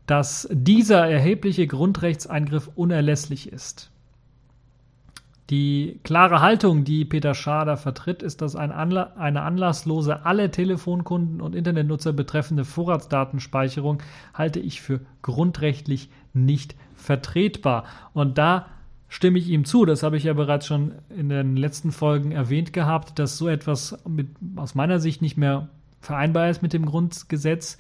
[0.07, 3.91] dass dieser erhebliche Grundrechtseingriff unerlässlich ist.
[5.51, 11.41] Die klare Haltung, die Peter Schader vertritt, ist, dass ein Anla eine anlasslose alle Telefonkunden
[11.41, 14.03] und Internetnutzer betreffende Vorratsdatenspeicherung
[14.35, 17.85] halte ich für grundrechtlich nicht vertretbar.
[18.13, 18.67] Und da
[19.09, 19.87] stimme ich ihm zu.
[19.87, 23.99] Das habe ich ja bereits schon in den letzten Folgen erwähnt gehabt, dass so etwas
[24.07, 25.69] mit, aus meiner Sicht nicht mehr
[26.01, 27.79] vereinbar ist mit dem Grundgesetz.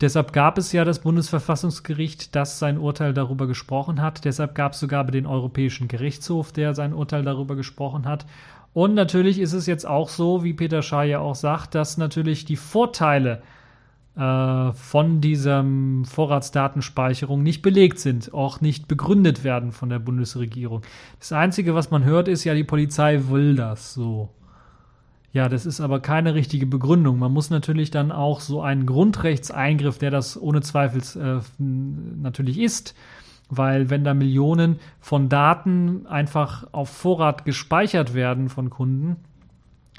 [0.00, 4.24] Deshalb gab es ja das Bundesverfassungsgericht, das sein Urteil darüber gesprochen hat.
[4.24, 8.24] Deshalb gab es sogar den Europäischen Gerichtshof, der sein Urteil darüber gesprochen hat.
[8.74, 12.44] Und natürlich ist es jetzt auch so, wie Peter Schaar ja auch sagt, dass natürlich
[12.44, 13.42] die Vorteile
[14.16, 20.82] äh, von diesem Vorratsdatenspeicherung nicht belegt sind, auch nicht begründet werden von der Bundesregierung.
[21.18, 24.28] Das Einzige, was man hört, ist ja, die Polizei will das so.
[25.32, 27.18] Ja, das ist aber keine richtige Begründung.
[27.18, 32.94] Man muss natürlich dann auch so einen Grundrechtseingriff, der das ohne Zweifel äh, natürlich ist,
[33.50, 39.16] weil wenn da Millionen von Daten einfach auf Vorrat gespeichert werden von Kunden,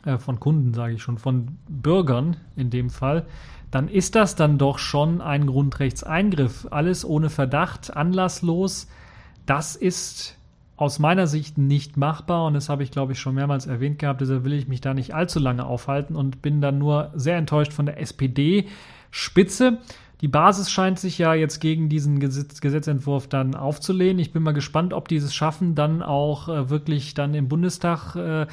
[0.04, 3.28] äh, von Kunden sage ich schon, von Bürgern in dem Fall,
[3.70, 6.68] dann ist das dann doch schon ein Grundrechtseingriff.
[6.72, 8.88] Alles ohne Verdacht, anlasslos.
[9.46, 10.39] Das ist
[10.80, 14.22] aus meiner Sicht nicht machbar und das habe ich, glaube ich, schon mehrmals erwähnt gehabt.
[14.22, 17.74] Deshalb will ich mich da nicht allzu lange aufhalten und bin dann nur sehr enttäuscht
[17.74, 19.80] von der SPD-Spitze.
[20.22, 24.20] Die Basis scheint sich ja jetzt gegen diesen Gesetz Gesetzentwurf dann aufzulehnen.
[24.20, 28.44] Ich bin mal gespannt, ob dieses Schaffen dann auch äh, wirklich dann im Bundestag äh,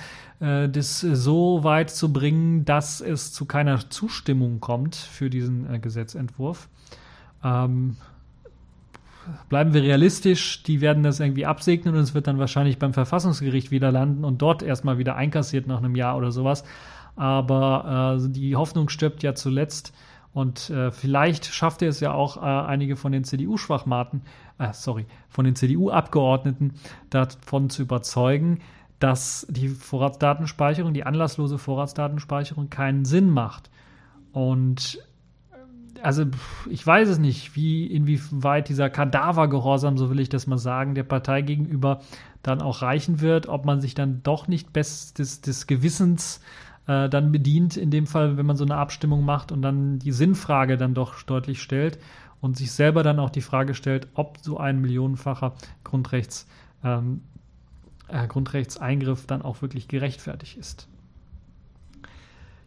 [0.40, 5.78] äh, das so weit zu bringen, dass es zu keiner Zustimmung kommt für diesen äh,
[5.78, 6.68] Gesetzentwurf.
[7.44, 7.96] Ähm,
[9.48, 13.70] bleiben wir realistisch, die werden das irgendwie absegnen und es wird dann wahrscheinlich beim Verfassungsgericht
[13.70, 16.64] wieder landen und dort erstmal wieder einkassiert nach einem Jahr oder sowas.
[17.16, 19.94] Aber äh, die Hoffnung stirbt ja zuletzt.
[20.34, 24.20] Und äh, vielleicht schafft er es ja auch, äh, einige von den CDU-Schwachmaten,
[24.58, 26.74] äh, sorry, von den CDU-Abgeordneten
[27.08, 28.60] davon zu überzeugen,
[28.98, 33.70] dass die Vorratsdatenspeicherung, die anlasslose Vorratsdatenspeicherung keinen Sinn macht.
[34.32, 34.98] Und
[36.02, 36.24] also
[36.68, 41.02] ich weiß es nicht, wie inwieweit dieser Kadavergehorsam, so will ich das mal sagen, der
[41.02, 42.00] Partei gegenüber
[42.42, 46.40] dann auch reichen wird, ob man sich dann doch nicht bestes des Gewissens
[46.86, 50.12] äh, dann bedient, in dem Fall, wenn man so eine Abstimmung macht und dann die
[50.12, 51.98] Sinnfrage dann doch deutlich stellt
[52.40, 55.54] und sich selber dann auch die Frage stellt, ob so ein millionenfacher
[55.84, 56.46] Grundrechts,
[56.84, 57.22] ähm,
[58.08, 60.88] äh, Grundrechtseingriff dann auch wirklich gerechtfertigt ist.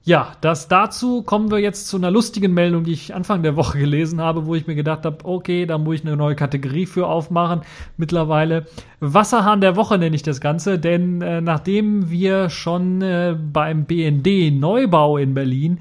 [0.09, 3.77] Ja, das dazu kommen wir jetzt zu einer lustigen Meldung, die ich Anfang der Woche
[3.77, 7.05] gelesen habe, wo ich mir gedacht habe, okay, da muss ich eine neue Kategorie für
[7.05, 7.61] aufmachen.
[7.95, 8.65] Mittlerweile
[9.01, 14.51] Wasserhahn der Woche nenne ich das Ganze, denn äh, nachdem wir schon äh, beim BND
[14.59, 15.77] Neubau in Berlin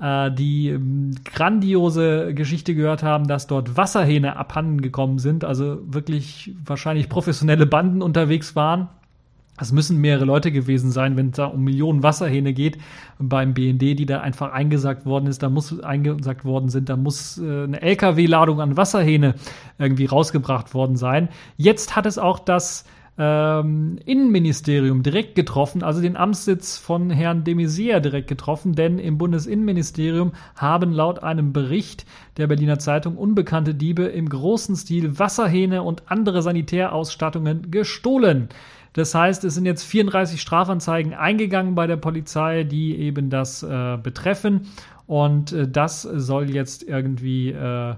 [0.00, 6.54] äh, die ähm, grandiose Geschichte gehört haben, dass dort Wasserhähne abhanden gekommen sind, also wirklich
[6.64, 8.90] wahrscheinlich professionelle Banden unterwegs waren
[9.60, 12.78] es müssen mehrere Leute gewesen sein, wenn es da um Millionen Wasserhähne geht
[13.18, 17.38] beim BND, die da einfach eingesagt worden ist, da muss eingesagt worden sind, da muss
[17.38, 19.34] äh, eine LKW-Ladung an Wasserhähne
[19.78, 21.28] irgendwie rausgebracht worden sein.
[21.56, 22.84] Jetzt hat es auch das
[23.18, 29.18] ähm, Innenministerium direkt getroffen, also den Amtssitz von Herrn de Maizière direkt getroffen, denn im
[29.18, 32.06] Bundesinnenministerium haben laut einem Bericht
[32.38, 38.48] der Berliner Zeitung unbekannte Diebe im großen Stil Wasserhähne und andere Sanitärausstattungen gestohlen.
[38.92, 43.96] Das heißt, es sind jetzt 34 Strafanzeigen eingegangen bei der Polizei, die eben das äh,
[44.02, 44.68] betreffen.
[45.06, 47.94] Und äh, das soll jetzt irgendwie äh, äh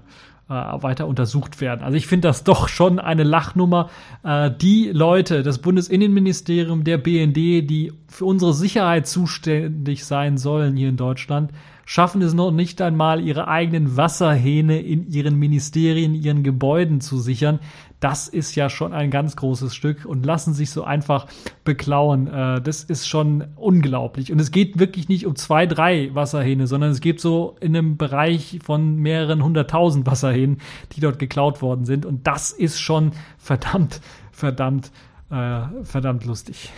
[0.47, 1.83] weiter untersucht werden.
[1.83, 3.89] Also ich finde das doch schon eine Lachnummer.
[4.23, 10.89] Äh, die Leute, das Bundesinnenministerium, der BND, die für unsere Sicherheit zuständig sein sollen hier
[10.89, 11.51] in Deutschland,
[11.85, 17.59] schaffen es noch nicht einmal, ihre eigenen Wasserhähne in ihren Ministerien, ihren Gebäuden zu sichern.
[17.99, 21.27] Das ist ja schon ein ganz großes Stück und lassen sich so einfach
[21.63, 22.27] beklauen.
[22.27, 24.31] Äh, das ist schon unglaublich.
[24.31, 27.97] Und es geht wirklich nicht um zwei, drei Wasserhähne, sondern es geht so in einem
[27.97, 30.57] Bereich von mehreren hunderttausend Wasserhähnen,
[30.93, 32.05] die dort geklaut worden sind.
[32.05, 34.91] Und das ist schon verdammt, verdammt
[35.31, 36.71] äh, verdammt lustig.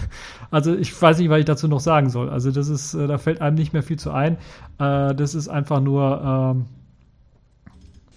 [0.50, 2.28] also ich weiß nicht, was ich dazu noch sagen soll.
[2.30, 4.36] Also das ist, äh, da fällt einem nicht mehr viel zu ein.
[4.78, 6.20] Äh, das ist einfach nur.
[6.22, 6.66] Ähm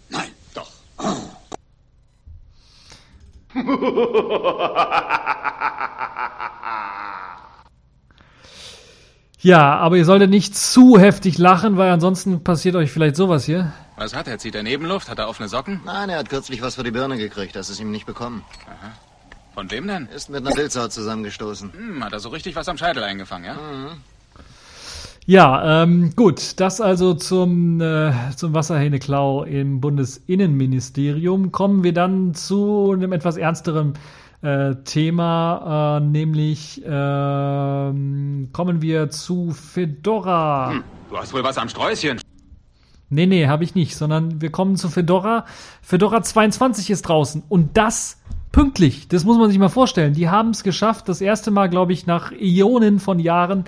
[0.09, 0.69] Nein, doch.
[9.39, 13.71] ja, aber ihr solltet nicht zu heftig lachen, weil ansonsten passiert euch vielleicht sowas hier.
[13.97, 14.39] Was hat er?
[14.39, 15.09] Zieht er Nebenluft?
[15.09, 15.81] Hat er offene Socken?
[15.85, 17.55] Nein, er hat kürzlich was für die Birne gekriegt.
[17.55, 18.43] Das ist ihm nicht bekommen.
[18.65, 18.91] Aha.
[19.55, 20.07] Von wem denn?
[20.13, 21.71] Ist mit einer Pilzhaut zusammengestoßen.
[21.71, 23.53] Hm, hat er so richtig was am Scheitel eingefangen, ja?
[23.53, 23.87] Mhm.
[25.25, 31.53] Ja, ähm, gut, das also zum, äh, zum Wasserhähneklau im Bundesinnenministerium.
[31.53, 33.93] Kommen wir dann zu einem etwas ernsteren
[34.41, 40.71] äh, Thema, äh, nämlich äh, kommen wir zu Fedora.
[40.71, 42.19] Hm, du hast wohl was am Sträußchen.
[43.09, 45.45] Nee, nee, habe ich nicht, sondern wir kommen zu Fedora.
[45.81, 48.17] Fedora 22 ist draußen und das
[48.55, 49.09] pünktlich.
[49.09, 50.13] Das muss man sich mal vorstellen.
[50.13, 53.65] Die haben es geschafft, das erste Mal, glaube ich, nach Ionen von Jahren,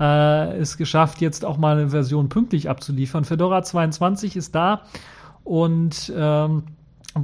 [0.00, 3.26] äh, es geschafft, jetzt auch mal eine Version pünktlich abzuliefern.
[3.26, 4.80] Fedora 22 ist da
[5.44, 6.62] und ähm,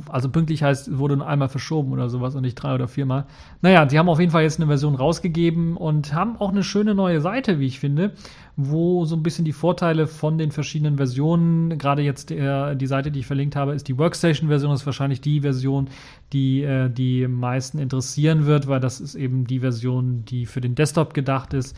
[0.09, 3.27] Also pünktlich heißt, wurde nur einmal verschoben oder sowas und nicht drei oder viermal.
[3.63, 6.95] Naja, sie haben auf jeden Fall jetzt eine Version rausgegeben und haben auch eine schöne
[6.95, 8.13] neue Seite, wie ich finde,
[8.57, 13.13] wo so ein bisschen die Vorteile von den verschiedenen Versionen, gerade jetzt der, die Seite,
[13.13, 15.89] die ich verlinkt habe, ist die Workstation-Version, ist wahrscheinlich die Version,
[16.33, 20.75] die äh, die meisten interessieren wird, weil das ist eben die Version, die für den
[20.75, 21.77] Desktop gedacht ist,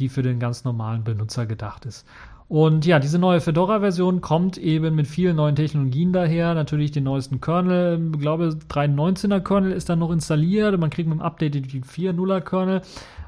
[0.00, 2.04] die für den ganz normalen Benutzer gedacht ist.
[2.46, 6.54] Und ja, diese neue Fedora-Version kommt eben mit vielen neuen Technologien daher.
[6.54, 8.10] Natürlich den neuesten Kernel.
[8.12, 10.78] Ich glaube, 3.19er Kernel ist dann noch installiert.
[10.78, 12.82] Man kriegt mit dem Update den 4.0er Kernel.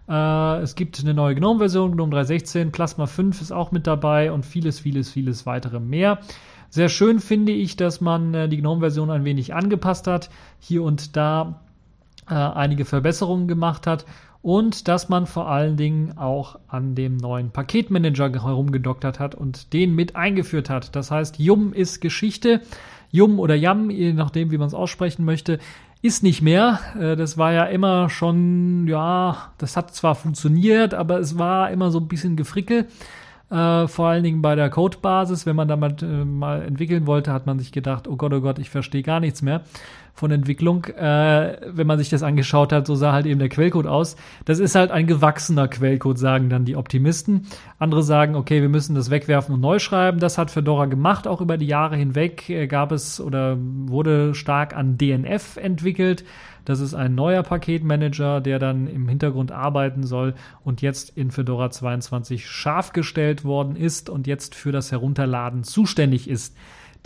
[0.08, 2.70] Äh, es gibt eine neue GNOME-Version, GNOME 3.16.
[2.70, 6.18] Plasma 5 ist auch mit dabei und vieles, vieles, vieles weitere mehr.
[6.68, 10.28] Sehr schön finde ich, dass man äh, die GNOME-Version ein wenig angepasst hat.
[10.58, 11.62] Hier und da
[12.28, 14.04] äh, einige Verbesserungen gemacht hat
[14.46, 19.92] und dass man vor allen Dingen auch an dem neuen Paketmanager herumgedoktert hat und den
[19.92, 20.94] mit eingeführt hat.
[20.94, 22.60] Das heißt, Yum ist Geschichte.
[23.10, 25.58] Yum oder Yam, je nachdem, wie man es aussprechen möchte,
[26.00, 26.78] ist nicht mehr.
[26.96, 31.90] Äh, das war ja immer schon, ja, das hat zwar funktioniert, aber es war immer
[31.90, 32.86] so ein bisschen Gefrickel.
[33.50, 37.32] Äh, vor allen Dingen bei der Codebasis, wenn man da mal, äh, mal entwickeln wollte,
[37.32, 39.62] hat man sich gedacht, oh Gott, oh Gott, ich verstehe gar nichts mehr
[40.16, 40.84] von Entwicklung.
[40.86, 44.16] Äh, wenn man sich das angeschaut hat, so sah halt eben der Quellcode aus.
[44.46, 47.46] Das ist halt ein gewachsener Quellcode, sagen dann die Optimisten.
[47.78, 50.18] Andere sagen, okay, wir müssen das wegwerfen und neu schreiben.
[50.18, 54.74] Das hat Fedora gemacht, auch über die Jahre hinweg äh, gab es oder wurde stark
[54.74, 56.24] an DNF entwickelt.
[56.66, 61.70] Das ist ein neuer Paketmanager, der dann im Hintergrund arbeiten soll und jetzt in Fedora
[61.70, 66.56] 22 scharf gestellt worden ist und jetzt für das Herunterladen zuständig ist.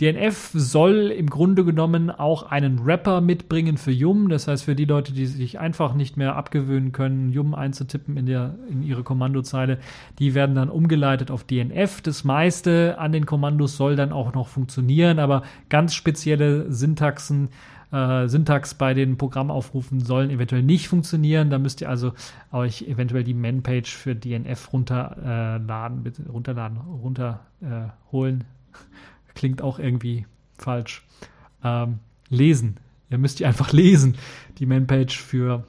[0.01, 4.29] DNF soll im Grunde genommen auch einen Rapper mitbringen für Yum.
[4.29, 8.25] Das heißt, für die Leute, die sich einfach nicht mehr abgewöhnen können, Yum einzutippen in,
[8.25, 9.77] der, in ihre Kommandozeile,
[10.17, 12.01] die werden dann umgeleitet auf DNF.
[12.01, 17.49] Das meiste an den Kommandos soll dann auch noch funktionieren, aber ganz spezielle Syntaxen
[17.91, 21.51] äh, Syntax bei den Programmaufrufen sollen eventuell nicht funktionieren.
[21.51, 22.13] Da müsst ihr also
[22.51, 28.41] euch eventuell die Man-Page für DNF runterladen, äh, runterladen, runterholen.
[28.41, 28.45] Äh,
[29.35, 30.25] klingt auch irgendwie
[30.57, 31.05] falsch.
[31.63, 32.77] Ähm, lesen.
[33.09, 34.15] Ihr müsst die einfach lesen,
[34.57, 35.63] die Manpage für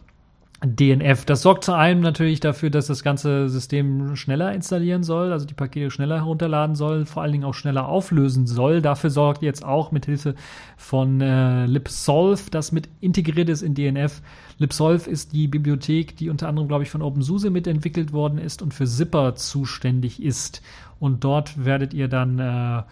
[0.64, 1.24] DNF.
[1.24, 5.54] Das sorgt zu einem natürlich dafür, dass das ganze System schneller installieren soll, also die
[5.54, 8.80] Pakete schneller herunterladen soll, vor allen Dingen auch schneller auflösen soll.
[8.80, 10.36] Dafür sorgt jetzt auch mit Hilfe
[10.76, 14.22] von äh, LibSolve, das mit integriert ist in DNF.
[14.58, 18.72] LibSolve ist die Bibliothek, die unter anderem, glaube ich, von OpenSUSE mitentwickelt worden ist und
[18.72, 20.62] für Zipper zuständig ist.
[21.00, 22.82] Und dort werdet ihr dann äh,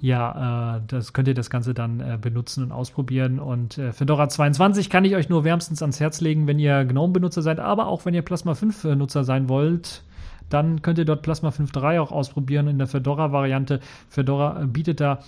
[0.00, 3.38] ja, äh, das könnt ihr das Ganze dann äh, benutzen und ausprobieren.
[3.40, 7.42] Und äh, Fedora 22 kann ich euch nur wärmstens ans Herz legen, wenn ihr GNOME-Benutzer
[7.42, 10.02] seid, aber auch wenn ihr Plasma 5-Nutzer sein wollt.
[10.50, 13.80] Dann könnt ihr dort Plasma 5.3 auch ausprobieren in der Fedora-Variante.
[14.08, 15.18] Fedora bietet da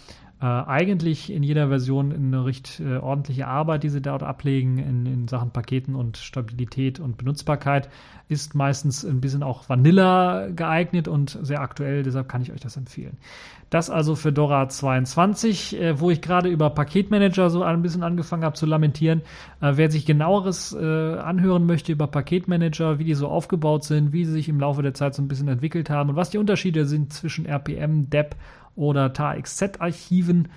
[0.40, 5.04] äh, eigentlich in jeder Version eine recht äh, ordentliche Arbeit, die sie dort ablegen in,
[5.04, 7.90] in, Sachen Paketen und Stabilität und Benutzbarkeit.
[8.28, 12.78] Ist meistens ein bisschen auch Vanilla geeignet und sehr aktuell, deshalb kann ich euch das
[12.78, 13.18] empfehlen.
[13.68, 18.44] Das also für Dora 22, äh, wo ich gerade über Paketmanager so ein bisschen angefangen
[18.44, 19.20] habe zu lamentieren.
[19.60, 24.24] Äh, wer sich genaueres äh, anhören möchte über Paketmanager, wie die so aufgebaut sind, wie
[24.24, 26.86] sie sich im Laufe der Zeit so ein bisschen entwickelt haben und was die Unterschiede
[26.86, 28.36] sind zwischen RPM, DEP
[28.80, 30.48] oder TAXZ-Archiven,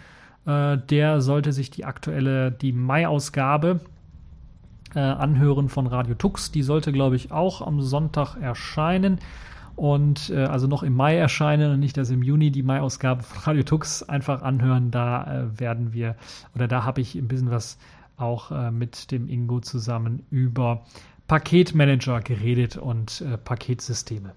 [0.45, 3.81] äh, der sollte sich die aktuelle, die Mai-Ausgabe
[4.95, 6.51] äh, anhören von Radio Tux.
[6.51, 9.19] Die sollte, glaube ich, auch am Sonntag erscheinen
[9.75, 13.41] und äh, also noch im Mai erscheinen und nicht erst im Juni die Mai-Ausgabe von
[13.43, 14.89] Radio Tux einfach anhören.
[14.89, 16.15] Da äh, werden wir
[16.55, 17.77] oder da habe ich ein bisschen was
[18.15, 20.85] auch äh, mit dem Ingo zusammen über
[21.27, 24.33] Paketmanager geredet und äh, Paketsysteme.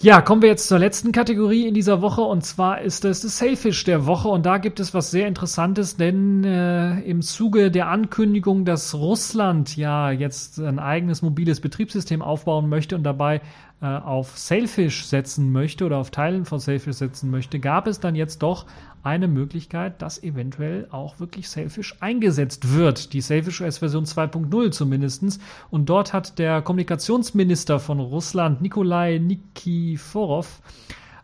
[0.00, 3.38] Ja, kommen wir jetzt zur letzten Kategorie in dieser Woche und zwar ist es das
[3.38, 7.88] Sailfish der Woche und da gibt es was sehr Interessantes, denn äh, im Zuge der
[7.88, 13.42] Ankündigung, dass Russland ja jetzt ein eigenes mobiles Betriebssystem aufbauen möchte und dabei
[13.82, 18.14] äh, auf Sailfish setzen möchte oder auf Teilen von Sailfish setzen möchte, gab es dann
[18.14, 18.66] jetzt doch
[19.02, 23.12] eine Möglichkeit, dass eventuell auch wirklich Sailfish eingesetzt wird.
[23.12, 25.40] Die Sailfish OS Version 2.0 zumindestens.
[25.70, 30.62] Und dort hat der Kommunikationsminister von Russland, Nikolai Nikiforov,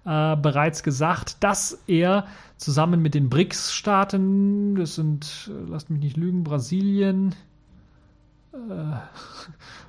[0.05, 6.17] äh, bereits gesagt, dass er zusammen mit den BRICS-Staaten, das sind, äh, lasst mich nicht
[6.17, 7.37] lügen, Brasilien,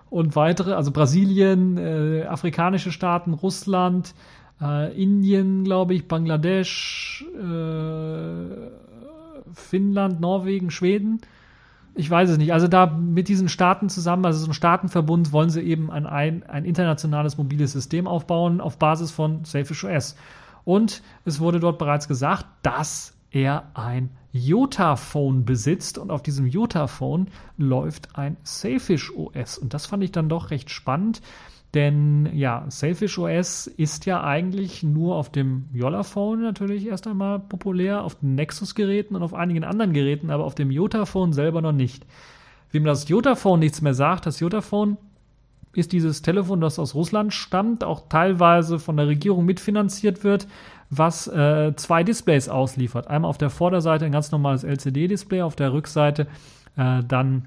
[0.10, 4.14] und weitere, also Brasilien, äh, afrikanische Staaten, Russland,
[4.62, 8.70] äh, Indien, glaube ich, Bangladesch, äh,
[9.54, 11.22] Finnland, Norwegen, Schweden.
[11.96, 12.54] Ich weiß es nicht.
[12.54, 16.44] Also da mit diesen Staaten zusammen, also so ein Staatenverbund, wollen sie eben ein, ein,
[16.44, 20.16] ein internationales mobiles System aufbauen auf Basis von Selfish OS.
[20.66, 27.28] Und es wurde dort bereits gesagt, dass er ein Jotaphone besitzt und auf diesem Jotaphone
[27.58, 29.58] läuft ein Sailfish OS.
[29.58, 31.22] Und das fand ich dann doch recht spannend,
[31.74, 38.04] denn ja, Sailfish OS ist ja eigentlich nur auf dem Yollaphone natürlich erst einmal populär,
[38.04, 42.06] auf den Nexus-Geräten und auf einigen anderen Geräten, aber auf dem Jotaphone selber noch nicht.
[42.72, 44.98] Wem das Jotaphone nichts mehr sagt, das Jotaphone
[45.74, 50.48] ist dieses Telefon, das aus Russland stammt, auch teilweise von der Regierung mitfinanziert wird,
[50.90, 53.08] was äh, zwei Displays ausliefert.
[53.08, 56.28] Einmal auf der Vorderseite ein ganz normales LCD-Display, auf der Rückseite
[56.76, 57.46] äh, dann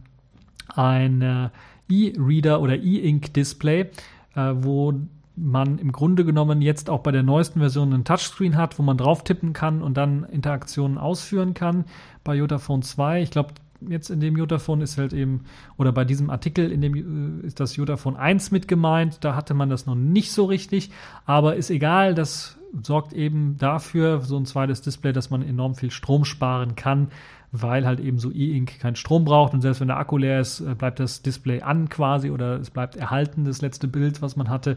[0.75, 1.49] ein äh,
[1.89, 3.91] E-Reader oder E-Ink-Display,
[4.37, 4.95] äh, wo
[5.35, 8.99] man im Grunde genommen jetzt auch bei der neuesten Version einen Touchscreen hat, wo man
[8.99, 11.85] drauf tippen kann und dann Interaktionen ausführen kann.
[12.23, 13.51] Bei Jotaphone 2, ich glaube,
[13.89, 15.45] jetzt in dem Jotaphone ist halt eben,
[15.77, 19.55] oder bei diesem Artikel in dem äh, ist das Jotaphone 1 mit gemeint, da hatte
[19.55, 20.91] man das noch nicht so richtig,
[21.27, 25.91] aber ist egal, das sorgt eben dafür, so ein zweites Display, dass man enorm viel
[25.91, 27.09] Strom sparen kann,
[27.53, 30.61] weil halt eben so E-Ink keinen Strom braucht und selbst wenn der Akku leer ist,
[30.61, 34.49] äh, bleibt das Display an quasi oder es bleibt erhalten, das letzte Bild, was man
[34.49, 34.77] hatte.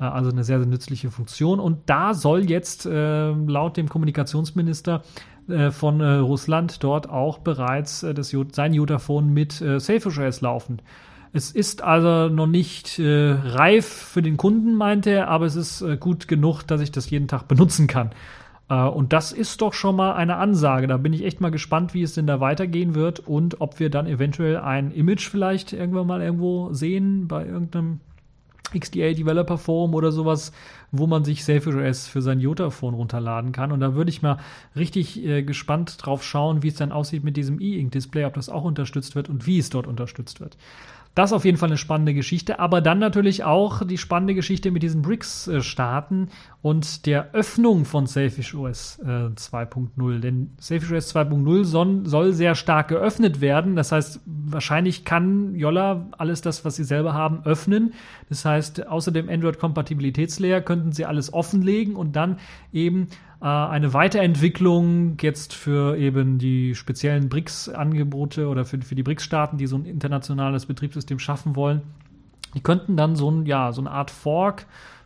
[0.00, 1.60] Äh, also eine sehr, sehr nützliche Funktion.
[1.60, 5.02] Und da soll jetzt äh, laut dem Kommunikationsminister
[5.48, 10.80] äh, von Russland dort auch bereits äh, das, sein Jotaphone mit äh, Selfish OS laufen.
[11.36, 15.82] Es ist also noch nicht äh, reif für den Kunden, meinte er, aber es ist
[15.82, 18.10] äh, gut genug, dass ich das jeden Tag benutzen kann.
[18.68, 20.86] Äh, und das ist doch schon mal eine Ansage.
[20.86, 23.90] Da bin ich echt mal gespannt, wie es denn da weitergehen wird und ob wir
[23.90, 28.00] dann eventuell ein Image vielleicht irgendwann mal irgendwo sehen bei irgendeinem
[28.78, 30.52] XDA Developer Forum oder sowas,
[30.90, 33.72] wo man sich Selfish OS für sein Jotaphone runterladen kann.
[33.72, 34.38] Und da würde ich mal
[34.74, 38.64] richtig äh, gespannt drauf schauen, wie es dann aussieht mit diesem E-Ink-Display, ob das auch
[38.64, 40.56] unterstützt wird und wie es dort unterstützt wird.
[41.14, 44.82] Das auf jeden Fall eine spannende Geschichte, aber dann natürlich auch die spannende Geschichte mit
[44.82, 46.28] diesen BRICS-Staaten
[46.60, 50.18] und der Öffnung von Selfish OS äh, 2.0.
[50.18, 53.76] Denn Selfish OS 2.0 soll, soll, sehr stark geöffnet werden.
[53.76, 57.94] Das heißt, wahrscheinlich kann Yolla alles das, was sie selber haben, öffnen.
[58.28, 62.38] Das heißt, außer dem Android-Kompatibilitätslayer könnten sie alles offenlegen und dann
[62.72, 63.06] eben
[63.44, 69.66] äh, eine Weiterentwicklung jetzt für eben die speziellen BRICS-Angebote oder für, für die BRICS-Staaten, die
[69.66, 71.82] so ein internationales Betriebssystem schaffen wollen.
[72.54, 74.64] Die könnten dann so ein, ja, so eine Art Fork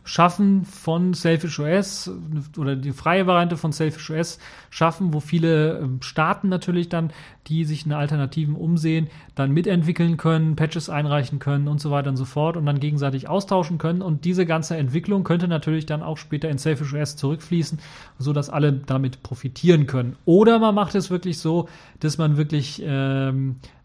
[0.09, 2.09] schaffen von Selfish OS
[2.57, 4.39] oder die freie Variante von Selfish OS
[4.71, 7.11] schaffen, wo viele ähm, Staaten natürlich dann,
[7.45, 12.17] die sich eine Alternativen umsehen, dann mitentwickeln können, Patches einreichen können und so weiter und
[12.17, 14.01] so fort und dann gegenseitig austauschen können.
[14.01, 17.77] Und diese ganze Entwicklung könnte natürlich dann auch später in Selfish OS zurückfließen,
[18.17, 20.15] so dass alle damit profitieren können.
[20.25, 23.78] Oder man macht es wirklich so, dass man wirklich ähm, äh,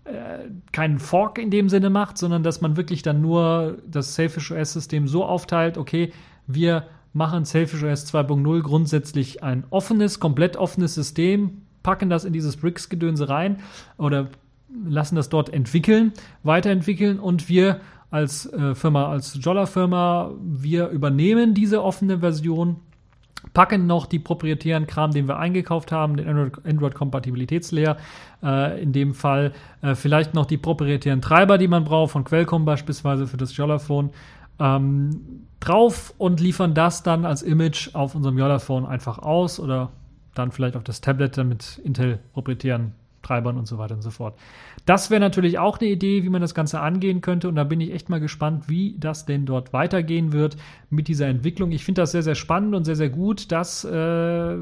[0.72, 5.08] keinen Fork in dem Sinne macht, sondern dass man wirklich dann nur das Selfish OS-System
[5.08, 6.12] so aufteilt, okay,
[6.46, 12.56] wir machen Selfish OS 2.0 grundsätzlich ein offenes, komplett offenes System, packen das in dieses
[12.56, 13.58] Bricks-Gedönse rein
[13.96, 14.28] oder
[14.84, 17.80] lassen das dort entwickeln, weiterentwickeln und wir
[18.10, 22.76] als äh, Firma, als Jolla-Firma, wir übernehmen diese offene Version
[23.52, 27.96] packen noch die proprietären Kram, den wir eingekauft haben, den Android-Kompatibilitätslayer,
[28.42, 32.64] äh, in dem Fall äh, vielleicht noch die proprietären Treiber, die man braucht, von Qualcomm
[32.64, 34.10] beispielsweise für das Jollaphone,
[34.58, 39.90] ähm, drauf und liefern das dann als Image auf unserem Jollaphone einfach aus oder
[40.34, 42.92] dann vielleicht auf das Tablet mit Intel proprietären
[43.24, 44.38] Treibern und so weiter und so fort.
[44.86, 47.48] Das wäre natürlich auch eine Idee, wie man das Ganze angehen könnte.
[47.48, 50.56] Und da bin ich echt mal gespannt, wie das denn dort weitergehen wird
[50.90, 51.72] mit dieser Entwicklung.
[51.72, 53.50] Ich finde das sehr, sehr spannend und sehr, sehr gut.
[53.50, 54.56] Das äh,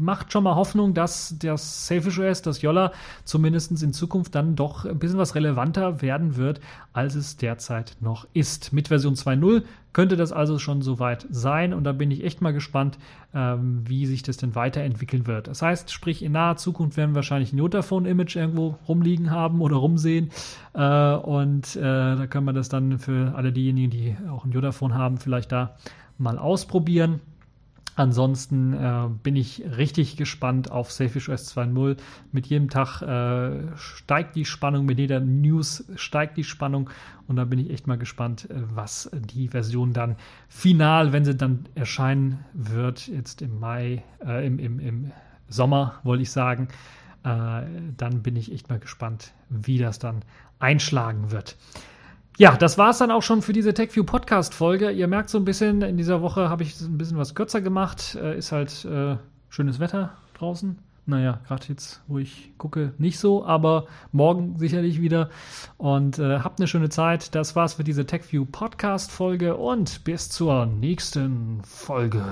[0.00, 2.92] macht schon mal Hoffnung, dass das Selfish OS, das Yolla,
[3.24, 6.60] zumindest in Zukunft dann doch ein bisschen was relevanter werden wird,
[6.92, 8.72] als es derzeit noch ist.
[8.72, 9.62] Mit Version 2.0
[9.92, 12.98] könnte das also schon soweit sein und da bin ich echt mal gespannt,
[13.34, 15.48] ähm, wie sich das denn weiterentwickeln wird.
[15.48, 19.76] Das heißt, sprich, in naher Zukunft werden wir wahrscheinlich ein Jotaphone-Image irgendwo rumliegen haben oder
[19.76, 20.30] rumsehen
[20.74, 24.94] äh, und äh, da können wir das dann für alle diejenigen, die auch ein Jotaphone
[24.94, 25.76] haben, vielleicht da
[26.18, 27.20] mal ausprobieren.
[28.02, 31.96] Ansonsten äh, bin ich richtig gespannt auf Selfish OS 2.0.
[32.32, 36.90] Mit jedem Tag äh, steigt die Spannung, mit jeder News steigt die Spannung
[37.28, 40.16] und da bin ich echt mal gespannt, äh, was die Version dann
[40.48, 45.12] final, wenn sie dann erscheinen wird, jetzt im Mai, äh, im, im, im
[45.48, 46.66] Sommer, wollte ich sagen,
[47.22, 47.62] äh,
[47.96, 50.24] dann bin ich echt mal gespannt, wie das dann
[50.58, 51.56] einschlagen wird.
[52.38, 54.90] Ja, das war es dann auch schon für diese TechView Podcast Folge.
[54.90, 58.14] Ihr merkt so ein bisschen, in dieser Woche habe ich ein bisschen was kürzer gemacht.
[58.14, 59.16] Äh, ist halt äh,
[59.50, 60.78] schönes Wetter draußen.
[61.04, 65.30] Naja, gerade jetzt, wo ich gucke, nicht so, aber morgen sicherlich wieder.
[65.76, 67.34] Und äh, habt eine schöne Zeit.
[67.34, 72.24] Das war's für diese TechView Podcast Folge und bis zur nächsten Folge.